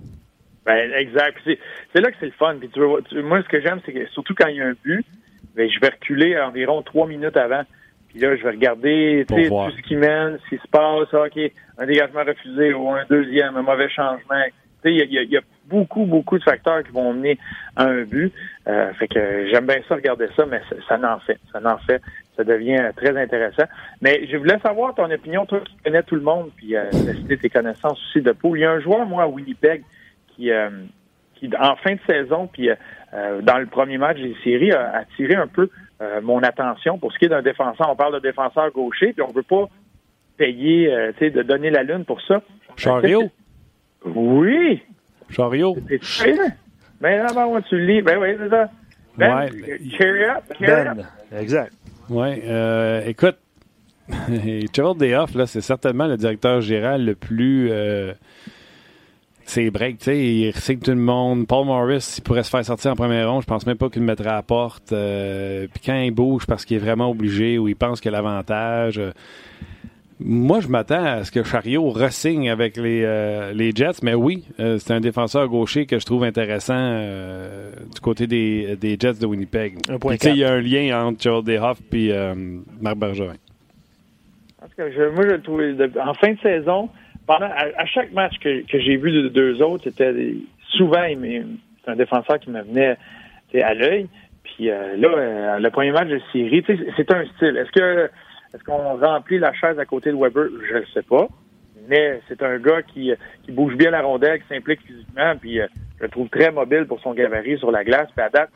[0.68, 1.38] Ben, exact.
[1.46, 2.56] C'est, là que c'est le fun.
[2.60, 4.68] Puis tu veux- tu- moi, ce que j'aime, c'est que surtout quand il y a
[4.68, 5.04] un but,
[5.56, 7.64] ben, je vais reculer environ trois minutes avant.
[8.10, 9.36] Puis là, je vais regarder tout
[9.72, 11.08] ce qui mène, ce qui se passe.
[11.14, 11.40] Ah, OK,
[11.78, 14.44] un dégagement refusé ou un deuxième, un mauvais changement.
[14.86, 17.38] Il y y y a beaucoup, beaucoup de facteurs qui vont mener
[17.76, 18.32] à un but.
[18.68, 21.38] Euh, fait que j'aime bien ça, regarder ça, mais ça, ça n'en fait.
[21.52, 22.02] Ça n'en fait.
[22.38, 23.64] Ça devient euh, très intéressant.
[24.02, 27.38] Mais je voulais savoir ton opinion, toi qui connais tout le monde, puis euh, tester
[27.38, 28.60] tes connaissances aussi de poule.
[28.60, 29.84] Il y a un joueur, moi, à Winnipeg,
[30.38, 30.70] qui, euh,
[31.36, 32.76] qui en fin de saison, puis euh,
[33.14, 35.70] euh, dans le premier match des séries, a attiré un peu
[36.02, 37.90] euh, mon attention pour ce qui est d'un défenseur.
[37.90, 39.68] On parle de défenseur gaucher, puis on veut pas
[40.38, 42.42] payer, tu sais, de donner la lune pour ça.
[42.76, 43.30] Chariot?
[44.06, 44.84] Oui!
[45.30, 45.76] Chariot?
[46.02, 46.36] C'est.
[47.02, 48.02] Mais là, ben, tu le lis.
[48.02, 48.70] Ben oui, c'est ça.
[49.18, 49.50] Ben, Ouais.
[49.98, 50.98] carry up, carry up.
[51.32, 51.74] Ben, exact.
[52.10, 52.40] Oui.
[53.08, 53.38] Écoute,
[54.74, 57.70] Gerald Dayoff, là, c'est certainement le directeur général le plus.
[57.72, 58.14] Euh,
[59.50, 61.48] c'est break, tu sais, il recycle tout le monde.
[61.48, 63.42] Paul Morris, il pourrait se faire sortir en première ronde.
[63.42, 64.92] Je pense même pas qu'il le mettrait à la porte.
[64.92, 68.18] Euh, Puis quand il bouge parce qu'il est vraiment obligé ou il pense qu'il a
[68.22, 69.00] l'avantage.
[69.00, 69.12] euh,
[70.20, 74.44] moi, je m'attends à ce que Chariot ressigne avec les, euh, les Jets, mais oui,
[74.60, 79.20] euh, c'est un défenseur gaucher que je trouve intéressant euh, du côté des, des Jets
[79.22, 79.76] de Winnipeg.
[80.00, 82.12] Puis, il y a un lien entre Gerald Dehoff et
[82.82, 82.98] Marc.
[84.60, 86.90] En tout cas, je- moi, je de- en fin de saison,
[87.28, 90.14] pendant à, chaque match que, que j'ai vu de deux autres, c'était
[90.70, 92.98] souvent c'est un défenseur qui me venait
[93.62, 94.08] à l'œil.
[94.44, 96.64] Puis euh, là, euh, le premier match de série,
[96.96, 97.58] c'est un style.
[97.58, 98.10] Est-ce que
[98.54, 100.46] est-ce qu'on remplit la chaise à côté de Weber?
[100.72, 101.28] Je ne sais pas.
[101.90, 103.12] mais c'est un gars qui,
[103.44, 105.68] qui bouge bien la rondelle, qui s'implique physiquement, puis euh,
[106.00, 108.08] je le trouve très mobile pour son gabarit sur la glace.
[108.16, 108.50] Puis à date,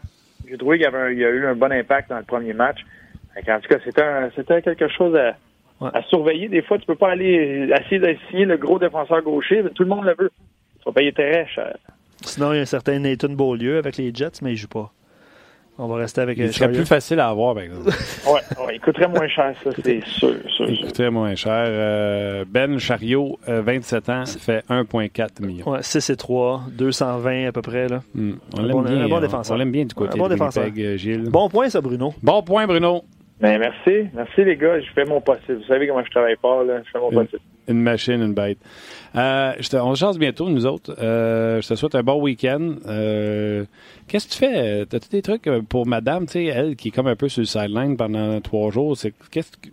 [0.49, 2.79] j'ai trouvé qu'il y, avait un- a eu un bon impact dans le premier match.
[3.45, 4.03] Qu'en tout cas, c'était
[4.35, 5.35] c'était quelque chose à,
[5.81, 5.89] Ouais.
[5.93, 6.47] à surveiller.
[6.47, 9.83] Des fois, tu peux pas aller essayer de signer le gros défenseur gaucher, mais tout
[9.83, 10.31] le monde le veut.
[10.79, 11.75] Tu vas payer très cher.
[12.23, 14.91] Sinon, il y a un certain Nathan Beaulieu avec les Jets, mais il joue pas.
[15.79, 17.89] On va rester avec Il euh, serait plus facile à avoir, par exemple.
[18.27, 21.63] Ouais, ouais, il coûterait moins cher, ça, c'est sûr, sûr, Il coûterait moins cher.
[21.65, 25.67] Euh, ben Chariot, euh, 27 ans, fait 1,4 millions.
[25.67, 27.87] Ouais, 6 et 3, 220 à peu près.
[27.87, 28.01] Là.
[28.13, 28.33] Hmm.
[28.53, 29.01] On Un l'aime bon- bien.
[29.01, 29.55] un bon on- défenseur.
[29.55, 30.63] On l'aime bien du côté Un bon de défenseur.
[30.65, 31.29] Winnipeg, euh, Gilles.
[31.29, 32.13] Bon point, ça, Bruno.
[32.21, 33.03] Bon point, Bruno.
[33.41, 34.07] Ben, merci.
[34.13, 34.79] Merci, les gars.
[34.79, 35.55] Je fais mon possible.
[35.59, 36.81] Vous savez comment je travaille pas, là.
[36.85, 37.41] Je fais mon Une- possible.
[37.67, 38.57] Une machine, une bête.
[39.15, 40.95] Euh, je te- on se chance bientôt, nous autres.
[41.01, 42.75] Euh, je te souhaite un bon week-end.
[42.87, 43.65] Euh,
[44.07, 44.81] Qu'est-ce que tu fais?
[44.81, 47.45] As-tu des trucs pour madame, tu sais, elle qui est comme un peu sur le
[47.45, 48.97] sideline pendant trois jours?
[48.97, 49.69] C'est Qu'est-ce que.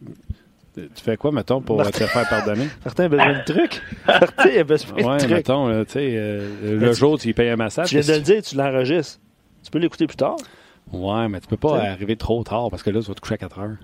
[0.76, 2.68] Tu fais quoi, mettons, pour te faire pardonner?
[2.84, 3.82] Martin a besoin de trucs.
[4.06, 5.30] Martin a besoin de Ouais, trucs.
[5.30, 6.10] mettons, là, tu sais,
[6.62, 7.88] le tu- jour, tu lui payes un massage.
[7.88, 9.18] Tu viens de le dire, tu l'enregistres.
[9.64, 10.36] Tu peux l'écouter plus tard.
[10.92, 11.88] Ouais, mais tu peux pas T'sais.
[11.88, 13.76] arriver trop tard parce que là, tu vas te coucher à 4 heures.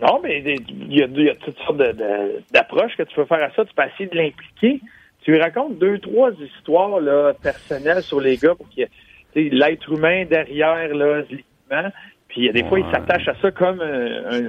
[0.00, 3.26] Non, mais il y a, y a toutes sortes de- de- d'approches que tu peux
[3.26, 3.64] faire à ça.
[3.64, 4.80] Tu peux essayer de l'impliquer.
[5.22, 8.88] Tu lui racontes deux, trois histoires là, personnelles sur les gars pour qu'il
[9.34, 11.90] l'être humain derrière là, l'équipement.
[12.28, 12.84] Puis il y a des fois, Ouais.
[12.88, 14.48] il s'attache à ça comme euh, un-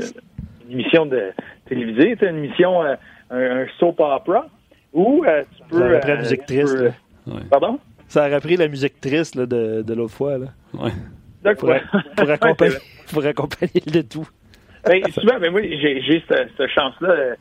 [0.68, 1.32] une émission de
[1.68, 2.96] télévisée, une émission, euh,
[3.32, 4.48] un, un soap opera.
[4.94, 5.80] Ou euh, tu peux.
[5.80, 6.92] Ça aurait pris la musique triste, peux- là.
[7.28, 7.42] Ouais.
[7.50, 7.80] Pardon?
[8.08, 10.38] Ça aurait pris la musique triste là, de, de l'autre fois.
[10.38, 10.92] Là, Ouais.
[11.44, 11.80] De pour, quoi?
[12.16, 12.80] pour, accompagner, Ouais,
[13.14, 14.28] pour accompagner le tout.
[14.86, 17.10] Ben, souvent, ben, moi, j'ai cette, cette chance-là.
[17.10, 17.36] euh,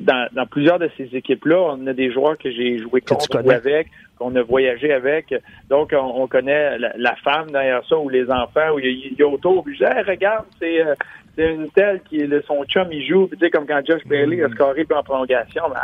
[0.00, 3.50] dans, dans plusieurs de ces équipes-là, on a des joueurs que j'ai joué contre ou
[3.50, 5.34] avec, qu'on a voyagé avec.
[5.70, 9.22] Donc, on, on connaît la, la femme derrière ça ou les enfants ou il y,
[9.22, 9.64] a- autour.
[9.64, 10.94] Puis je dis, Hey, regarde, c'est euh,
[11.38, 13.26] une telle qui est le- son chum, il joue.
[13.28, 14.44] Puis tu sais, comme quand Josh Bailey Mm.
[14.44, 15.80] a scoré puis en prolongation, ben,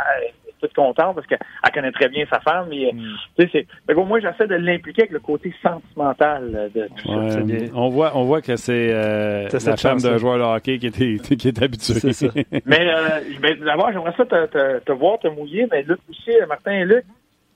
[0.61, 1.39] toute contente parce qu'elle
[1.73, 2.67] connaît très bien sa femme.
[2.69, 2.99] Mais, Mm.
[3.37, 3.67] tu sais, c'est.
[3.87, 7.41] Fait qu'au moins, j'essaie de l'impliquer avec le côté sentimental euh, de tout ça.
[7.41, 10.77] Ouais, on, voit, on voit que c'est euh, la cette femme d'un joueur de hockey
[10.79, 11.95] qui, était, qui est habitué.
[11.95, 12.27] C'est ça.
[12.65, 16.31] Mais euh, ben, d'abord, j'aimerais ça te, te, te voir, te mouiller, mais Luc aussi,
[16.31, 17.03] euh, Martin et Luc,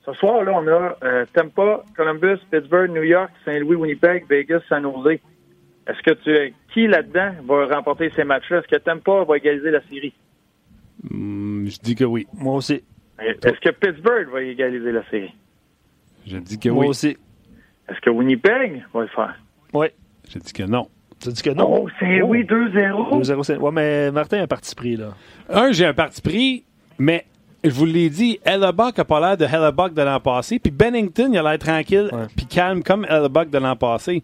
[0.05, 4.83] ce soir, là, on a euh, Tampa, Columbus, Pittsburgh, New York, Saint-Louis, Winnipeg, Vegas, San
[4.83, 5.19] Jose.
[5.87, 8.59] Est-ce que tu qui là-dedans va remporter ces matchs-là?
[8.59, 10.13] Est-ce que Tampa va égaliser la série?
[11.09, 12.25] Hmm, je dis que oui.
[12.33, 12.83] Moi aussi.
[13.20, 15.34] Est-ce que Pittsburgh va égaliser la série?
[16.28, 16.89] Je dis que Moi oui.
[16.89, 17.18] aussi.
[17.89, 19.36] Est-ce que Winnipeg va le faire?
[19.74, 19.88] Oui.
[20.30, 20.88] Je dis que non.
[21.20, 21.84] Tu dis que non.
[21.84, 23.11] Oh, Saint-Louis 2-0.
[23.11, 25.13] 2-0, c'est- Ouais, mais Martin a un parti pris, là.
[25.49, 26.63] Un, j'ai un parti pris,
[26.99, 27.26] mais
[27.63, 31.30] je vous l'ai dit, Hellebuck a pas l'air de Hellebuck de l'an passé, puis Bennington,
[31.32, 34.24] il a l'air tranquille, puis calme comme Hellebuck de l'an passé.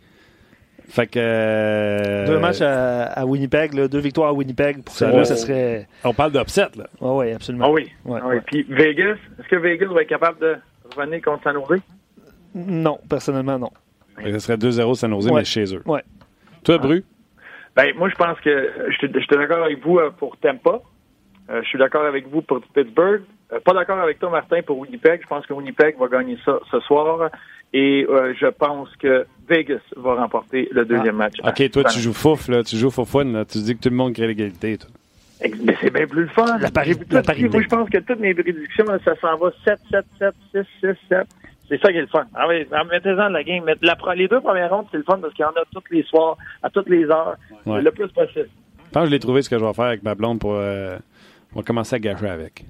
[0.92, 1.20] Fait que...
[1.20, 4.84] euh, Deux matchs à, à Winnipeg, là, deux victoires à Winnipeg.
[4.84, 5.26] Pour Ça ça, là, va.
[5.26, 5.88] ça serait.
[6.04, 6.86] On parle d'upset, là.
[7.00, 7.66] Oui, oui, absolument.
[7.68, 7.90] Ah oui.
[8.06, 8.36] Ouais, Ah oui.
[8.36, 8.42] ouais.
[8.46, 10.56] Puis Vegas, est-ce que Vegas va être capable de
[10.96, 11.80] revenir contre San Jose?
[12.54, 13.72] Non, personnellement, non.
[14.24, 15.40] Ce serait 2-0 San Jose, Ouais.
[15.40, 15.82] mais chez eux.
[15.86, 16.04] Ouais.
[16.64, 17.04] Toi, Bru?
[17.76, 20.82] Ben, moi, je pense que je suis d'accord avec vous euh, pour Tampa.
[21.50, 23.22] Euh, je suis d'accord avec vous pour Pittsburgh.
[23.54, 25.22] Euh, pas d'accord avec toi, Martin, pour Winnipeg.
[25.24, 27.30] Je pense que Winnipeg va gagner ça ce soir.
[27.74, 31.36] Et euh, je pense que Vegas va remporter le deuxième match.
[31.44, 31.50] Ah.
[31.50, 32.64] OK, toi, tu joues fouf, là.
[32.64, 33.46] Tu joues foufoune, là.
[33.46, 34.90] Tu dis que tout le monde crée l'égalité, toi.
[35.64, 36.58] Mais c'est bien plus le fun.
[36.60, 37.50] La pari- J'ai vu la tout- parité.
[37.50, 40.60] Moi, je pense que toutes mes prédictions, là, ça s'en va 7, 7, 7, 6,
[40.82, 41.28] 6, 7.
[41.68, 42.26] C'est ça qui est le fun.
[42.36, 43.64] Ah oui, mettez-en de la game.
[43.82, 45.82] La pro- les deux premières rondes, c'est le fun parce qu'il y en a tous
[45.90, 47.82] les soirs, à toutes les heures, Ouais.
[47.82, 48.50] le plus possible.
[48.86, 50.54] Je pense que je l'ai trouvé ce que je vais faire avec ma blonde pour.
[50.56, 50.98] euh,
[51.56, 52.66] on va commencer à gâcher avec.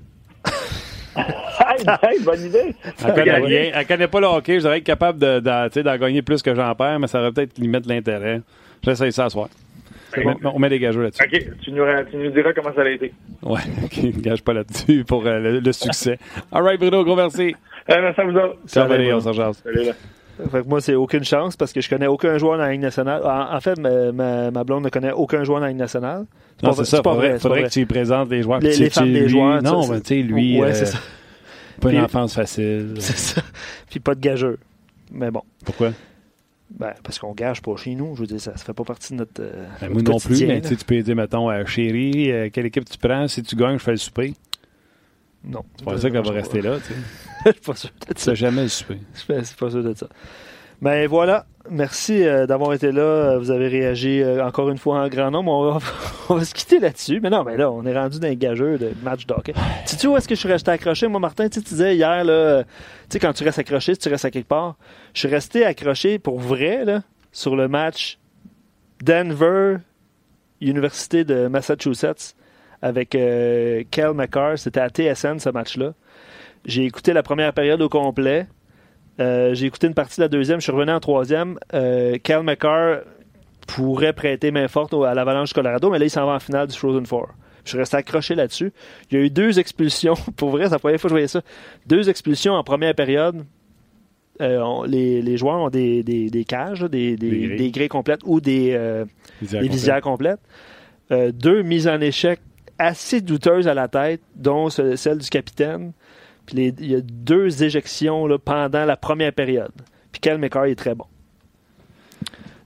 [1.15, 2.75] Hey, hey, bonne idée.
[2.85, 3.45] Elle connaît Regardez.
[3.59, 3.71] rien.
[3.75, 4.53] Elle connaît pas le hockey.
[4.59, 7.31] Je devrais être capable de, de- d'en gagner plus que j'en perds, mais ça aurait
[7.31, 8.41] peut-être limite l'intérêt.
[8.83, 9.49] J'essaye ça à soir.
[10.17, 11.23] On met- On met des gageux là-dessus.
[11.23, 13.13] OK, tu nous, tu nous diras comment ça a été.
[13.43, 16.17] Ouais, ok, gage pas là-dessus pour euh, le, le succès.
[16.51, 17.55] All right, Bruno, gros merci.
[17.89, 18.55] Euh, merci à vous autres.
[18.67, 20.20] Ciao, Salut, Valérie, on.
[20.51, 22.81] Fait que moi, c'est aucune chance parce que je connais aucun joueur dans la Ligue
[22.81, 23.21] nationale.
[23.23, 26.25] En, en fait, ma, ma- ma blonde ne connaît aucun joueur dans la Ligue nationale.
[26.63, 26.97] Non, pas c'est vrai- ça.
[26.97, 28.59] c'est pas Faudrait, vrai, faudrait pas que tu y présentes les joueurs.
[28.59, 30.97] Les- les femmes des lui- joueurs, Non, mais tu sais, lui, Ouais, euh, ça.
[31.79, 32.93] pas une enfance facile.
[32.99, 33.41] C'est ça.
[33.89, 34.57] Puis pas de gageux.
[35.11, 35.41] Mais bon.
[35.65, 35.91] Pourquoi?
[36.71, 38.15] Ben, parce qu'on gage pas chez nous.
[38.15, 39.41] Je veux dire, ça, ça fait pas partie de notre.
[39.41, 42.65] euh, Ben, notre moi non plus, mais tu peux dire, mettons, à chérie, euh, quelle
[42.65, 43.27] équipe tu prends?
[43.27, 44.33] Si tu gagnes, je fais le souper.
[45.43, 45.63] Non.
[45.77, 46.99] C'est pas ça qu'elle va rester là, tu sais.
[47.45, 48.33] Je suis pas sûr de Tu ça.
[48.35, 48.99] jamais le souper.
[49.13, 50.07] Je suis pas sûr de ça.
[50.81, 51.45] Ben voilà.
[51.69, 53.37] Merci euh, d'avoir été là.
[53.37, 55.51] Vous avez réagi euh, encore une fois en grand nombre.
[55.51, 55.79] On va,
[56.29, 57.19] on va se quitter là-dessus.
[57.21, 59.53] Mais non, mais là, on est rendu dans les gageux de match d'hockey.
[59.85, 61.07] Sais-tu où est-ce que je suis resté accroché?
[61.07, 62.69] Moi, Martin, tu sais, tu disais hier, là, tu
[63.09, 64.75] sais, quand tu restes accroché, si tu restes à quelque part,
[65.13, 68.17] je suis resté accroché pour vrai, là, sur le match
[69.03, 69.77] Denver,
[70.61, 72.35] Université de Massachusetts,
[72.81, 74.57] avec euh, Kel McCarr.
[74.57, 75.93] C'était à TSN ce match-là.
[76.65, 78.47] J'ai écouté la première période au complet.
[79.19, 80.59] Euh, j'ai écouté une partie de la deuxième.
[80.59, 81.57] Je suis revenu en troisième.
[81.73, 82.99] Euh, Kel McCarr
[83.67, 86.67] pourrait prêter main forte à l'Avalanche du Colorado, mais là, il s'en va en finale
[86.67, 87.29] du Frozen Four.
[87.63, 88.73] Je suis resté accroché là-dessus.
[89.11, 90.15] Il y a eu deux expulsions.
[90.35, 91.41] Pour vrai, c'est la première fois que je voyais ça.
[91.85, 93.45] Deux expulsions en première période.
[94.41, 97.87] Euh, on- les, les joueurs ont des, des- des cages, des, grilles.
[97.89, 99.05] complètes ou des, euh,
[99.69, 100.39] visières complètes.
[101.11, 102.39] Euh, deux mises en échec
[102.81, 105.91] assez douteuses à la tête, dont ce- celle du capitaine.
[106.45, 109.71] Puis les- il y a deux éjections là, pendant la première période.
[110.11, 111.05] Puis Kel McCarr est très bon.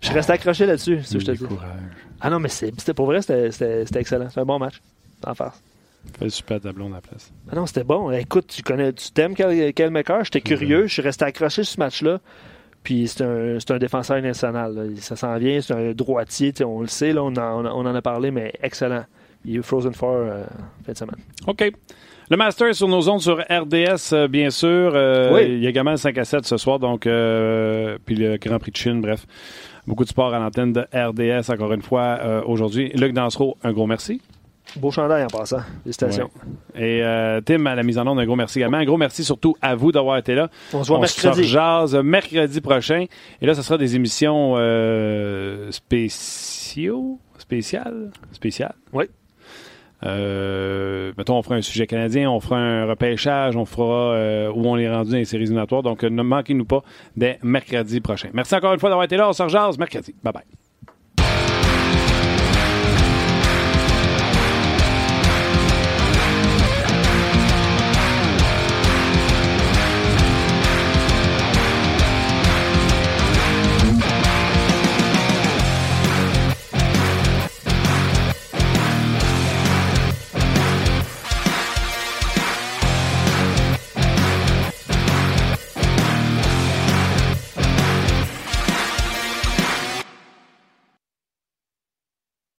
[0.01, 1.45] Je suis resté accroché là-dessus, que je te dis.
[2.21, 4.29] Ah non, mais c'était pour vrai, c'était- excellent.
[4.29, 4.81] C'était un bon match.
[5.25, 5.61] En face.
[6.19, 7.31] Fais super tableau à la place.
[7.51, 8.11] Ah non, c'était bon.
[8.11, 10.23] Écoute, tu connais, tu t'aimes Kel, Kel McCarr.
[10.23, 10.85] J'étais curieux.
[10.85, 12.19] Je suis resté accroché sur ce match-là.
[12.83, 14.75] Puis c'est un, défenseur national.
[14.75, 14.83] là.
[14.97, 15.59] Ça s'en vient.
[15.61, 16.53] C'est un droitier.
[16.63, 17.11] On le sait.
[17.13, 19.05] Là, on, en, on en a parlé, mais excellent.
[19.45, 20.43] Il est Frozen Four euh,
[20.85, 21.15] fin de semaine.
[21.47, 21.71] OK.
[22.29, 24.93] Le Master sur nos ondes sur RDS, euh, bien sûr.
[24.95, 25.43] Euh, Oui.
[25.47, 28.57] Il y a également le 5 à 7 ce soir, donc euh, puis le Grand
[28.57, 29.25] Prix de Chine, bref.
[29.85, 32.91] Beaucoup de sport à l'antenne de RDS, encore une fois, euh, aujourd'hui.
[32.95, 34.19] Luc Dansereau, un gros merci.
[34.77, 35.59] Beau chandail en passant.
[35.83, 36.31] Félicitations.
[36.73, 38.77] Et euh, Tim, à la mise en onde, un gros merci également.
[38.77, 40.49] Un gros merci surtout à vous d'avoir été là.
[40.73, 41.43] On se voit On se mercredi.
[41.47, 43.05] rejase mercredi prochain.
[43.39, 48.73] Et là, ce sera des émissions euh, spéciaux, spéciales, spéciales?
[48.91, 49.05] Oui.
[50.05, 54.67] Euh, mettons, on fera un sujet canadien, on fera un repêchage, on fera euh, où
[54.67, 55.83] on est rendu dans les séries éliminatoires.
[55.83, 56.83] Donc, euh, ne manquez-nous pas
[57.15, 58.29] dès mercredi prochain.
[58.33, 59.29] Merci encore une fois d'avoir été là.
[59.29, 60.15] On se mercredi.
[60.23, 60.64] Bye bye.